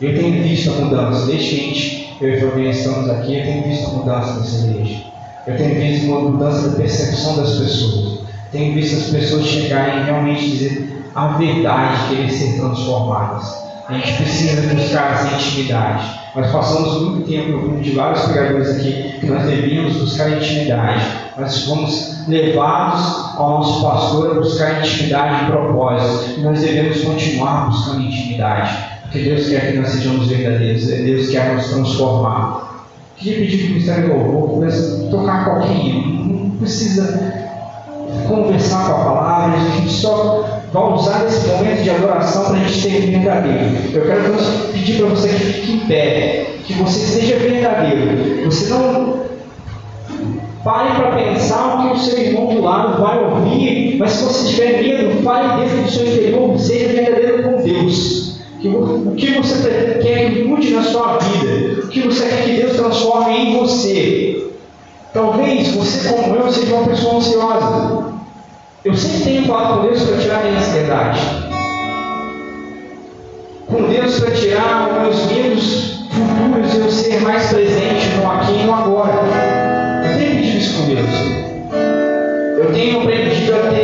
Eu 0.00 0.14
tenho 0.14 0.42
visto 0.42 0.70
a 0.70 0.74
mudança, 0.74 1.26
desde 1.26 1.48
que 1.48 1.54
a 1.54 1.64
gente, 1.64 2.16
eu 2.20 2.28
e 2.28 2.40
Fabinho 2.40 2.70
estamos 2.70 3.08
aqui, 3.08 3.38
eu 3.38 3.44
tenho 3.44 3.62
visto 3.62 3.86
a 3.86 3.92
mudança 3.92 4.40
nessa 4.40 4.66
igreja. 4.66 5.04
Eu 5.46 5.56
tenho 5.56 5.74
visto 5.74 6.06
uma 6.06 6.20
mudança 6.30 6.68
da 6.68 6.76
percepção 6.76 7.36
das 7.36 7.58
pessoas. 7.58 8.20
Tenho 8.50 8.74
visto 8.74 8.96
as 8.96 9.10
pessoas 9.10 9.46
chegarem 9.46 10.02
e 10.02 10.04
realmente 10.04 10.50
dizer 10.50 11.02
a 11.14 11.28
verdade, 11.38 12.08
querer 12.08 12.30
ser 12.30 12.58
transformadas. 12.58 13.61
A 13.92 13.98
gente 13.98 14.22
precisa 14.22 14.74
buscar 14.74 15.12
essa 15.12 15.34
intimidade. 15.34 16.18
Nós 16.34 16.50
passamos 16.50 17.02
muito 17.02 17.28
tempo 17.28 17.58
grupo 17.58 17.78
de 17.82 17.90
vários 17.90 18.22
pregadores 18.22 18.70
aqui 18.70 19.18
que 19.20 19.26
nós 19.26 19.42
devíamos 19.44 19.98
buscar 19.98 20.30
intimidade. 20.30 21.04
Nós 21.36 21.66
fomos 21.66 22.26
levados 22.26 23.36
ao 23.36 23.50
nosso 23.50 23.82
pastor 23.82 24.30
a 24.30 24.40
buscar 24.40 24.80
intimidade 24.80 25.44
e 25.44 25.46
propósito. 25.48 26.40
E 26.40 26.42
nós 26.42 26.58
devemos 26.58 27.02
continuar 27.02 27.66
buscando 27.66 28.00
intimidade. 28.00 28.74
Porque 29.02 29.18
Deus 29.18 29.46
quer 29.46 29.72
que 29.72 29.78
nós 29.78 29.88
sejamos 29.90 30.26
verdadeiros. 30.26 30.86
Deus 30.86 31.28
quer 31.28 31.54
nos 31.54 31.66
transformar. 31.66 32.86
Queria 33.18 33.40
pedir 33.40 33.58
que 33.58 33.64
o 33.64 33.68
Ministério 33.68 34.08
do 34.08 34.16
Louvor 34.16 34.54
pudesse 34.54 35.10
tocar 35.10 35.44
qualquer 35.44 35.70
hino. 35.70 36.24
Não 36.24 36.50
precisa 36.56 37.51
conversar 38.28 38.86
com 38.86 38.92
a 38.92 39.04
palavra, 39.04 39.56
a 39.56 39.76
gente 39.76 39.92
só 39.92 40.62
vai 40.72 40.92
usar 40.92 41.26
esse 41.26 41.46
momento 41.48 41.82
de 41.82 41.90
adoração 41.90 42.44
para 42.46 42.54
a 42.54 42.58
gente 42.60 42.80
ser 42.80 43.00
verdadeiro. 43.00 43.76
Eu 43.92 44.06
quero 44.06 44.72
pedir 44.72 44.98
para 44.98 45.08
você 45.08 45.28
que 45.28 45.34
fique 45.34 45.72
em 45.72 45.78
pé, 45.80 46.46
que 46.64 46.72
você 46.74 46.98
seja 46.98 47.36
verdadeiro. 47.36 48.44
Você 48.46 48.72
não 48.72 49.22
pare 50.64 50.94
para 50.94 51.16
pensar 51.16 51.74
o 51.74 51.88
que 51.88 51.94
o 51.94 51.98
seu 51.98 52.18
irmão 52.18 52.54
do 52.54 52.62
lado 52.62 53.02
vai 53.02 53.22
ouvir, 53.22 53.96
mas 53.98 54.12
se 54.12 54.24
você 54.24 54.48
tiver 54.48 54.82
medo, 54.82 55.22
fale 55.22 55.62
dentro 55.62 55.82
do 55.82 55.90
seu 55.90 56.06
interior, 56.06 56.58
seja 56.58 56.88
verdadeiro 56.88 57.42
com 57.42 57.62
Deus. 57.62 58.32
O 58.64 59.14
que 59.16 59.26
você 59.32 59.98
quer 60.00 60.30
que 60.30 60.44
mude 60.44 60.70
na 60.70 60.84
sua 60.84 61.18
vida? 61.18 61.80
O 61.82 61.88
que 61.88 62.00
você 62.00 62.28
quer 62.28 62.44
que 62.44 62.52
Deus 62.52 62.76
transforme 62.76 63.36
em 63.36 63.58
você? 63.58 64.51
Talvez 65.12 65.74
você, 65.74 66.08
como 66.08 66.36
eu, 66.36 66.50
seja 66.50 66.74
uma 66.74 66.88
pessoa 66.88 67.16
ansiosa. 67.16 68.12
Eu 68.82 68.96
sempre 68.96 69.24
tenho 69.24 69.46
falado 69.46 69.80
com 69.80 69.86
Deus 69.86 70.02
para 70.04 70.16
tirar 70.18 70.44
minha 70.44 70.58
ansiedade. 70.58 71.20
Com 73.66 73.82
Deus 73.88 74.20
para 74.20 74.30
tirar 74.30 74.88
os 74.88 75.02
meus 75.02 75.26
medos 75.26 75.92
futuros 76.10 76.74
eu 76.74 76.90
ser 76.90 77.20
mais 77.20 77.46
presente 77.48 78.08
no 78.16 78.30
aqui 78.30 78.52
e 78.52 78.64
no 78.64 78.74
agora. 78.74 79.12
Eu 80.04 80.18
tenho 80.18 80.36
pedido 80.36 80.58
isso 80.58 80.78
com 80.78 80.86
Deus. 80.86 81.10
Eu 82.58 82.72
tenho 82.72 83.00
aprendido 83.00 83.54
a 83.54 83.70
ter 83.70 83.81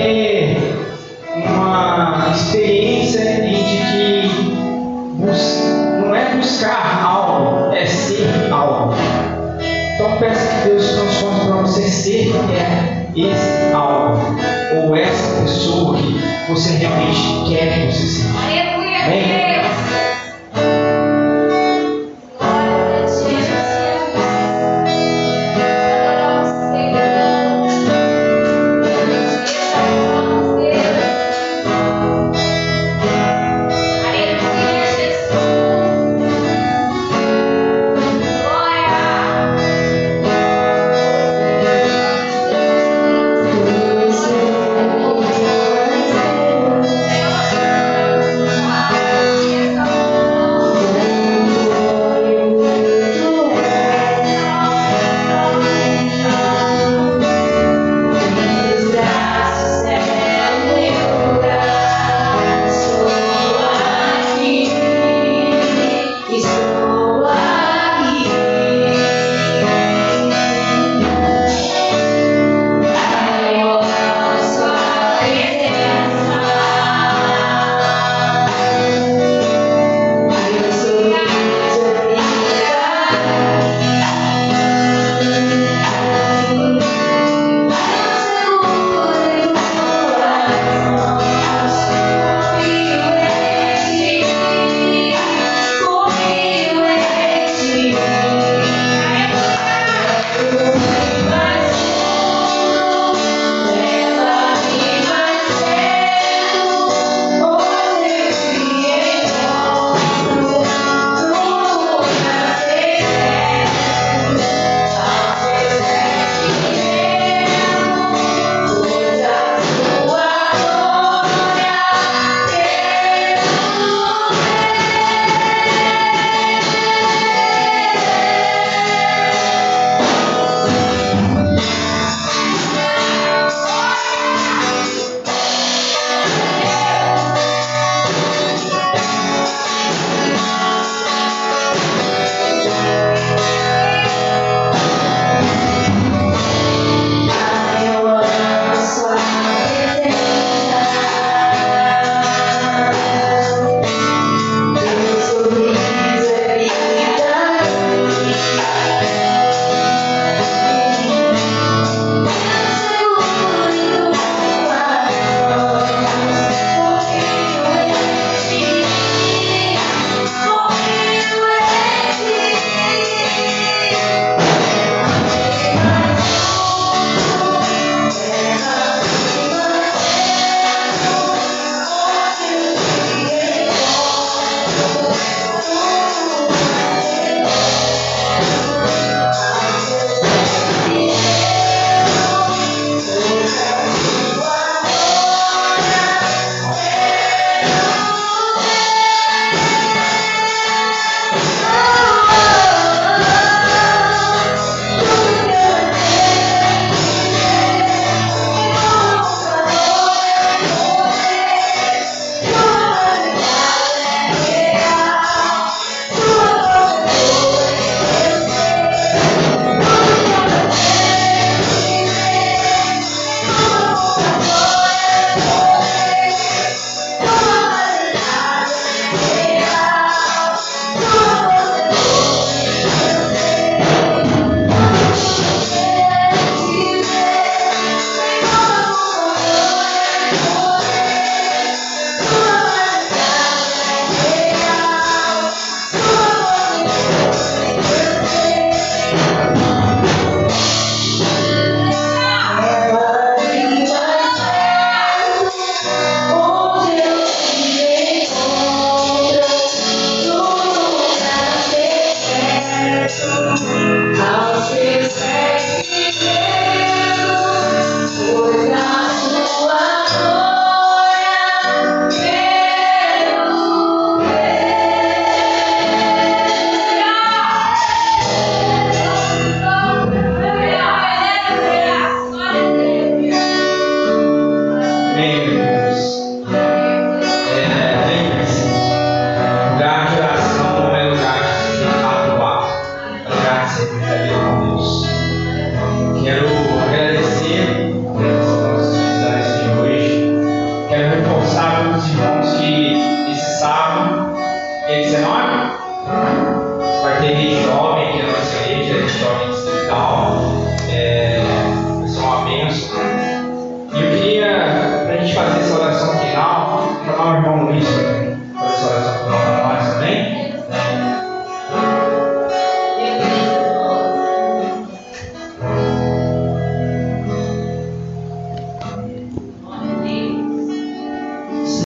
você 11.89 11.91
ser 11.91 12.35
é 12.53 13.07
esse 13.17 13.75
algo, 13.75 14.37
ou 14.77 14.95
essa 14.95 15.41
pessoa 15.43 15.97
que 15.97 16.21
você 16.49 16.77
realmente 16.77 17.49
quer 17.49 17.87
que 17.87 17.93
você 17.93 18.07
seja. 18.07 18.29
Amém? 18.39 18.69
Thank 19.09 20.08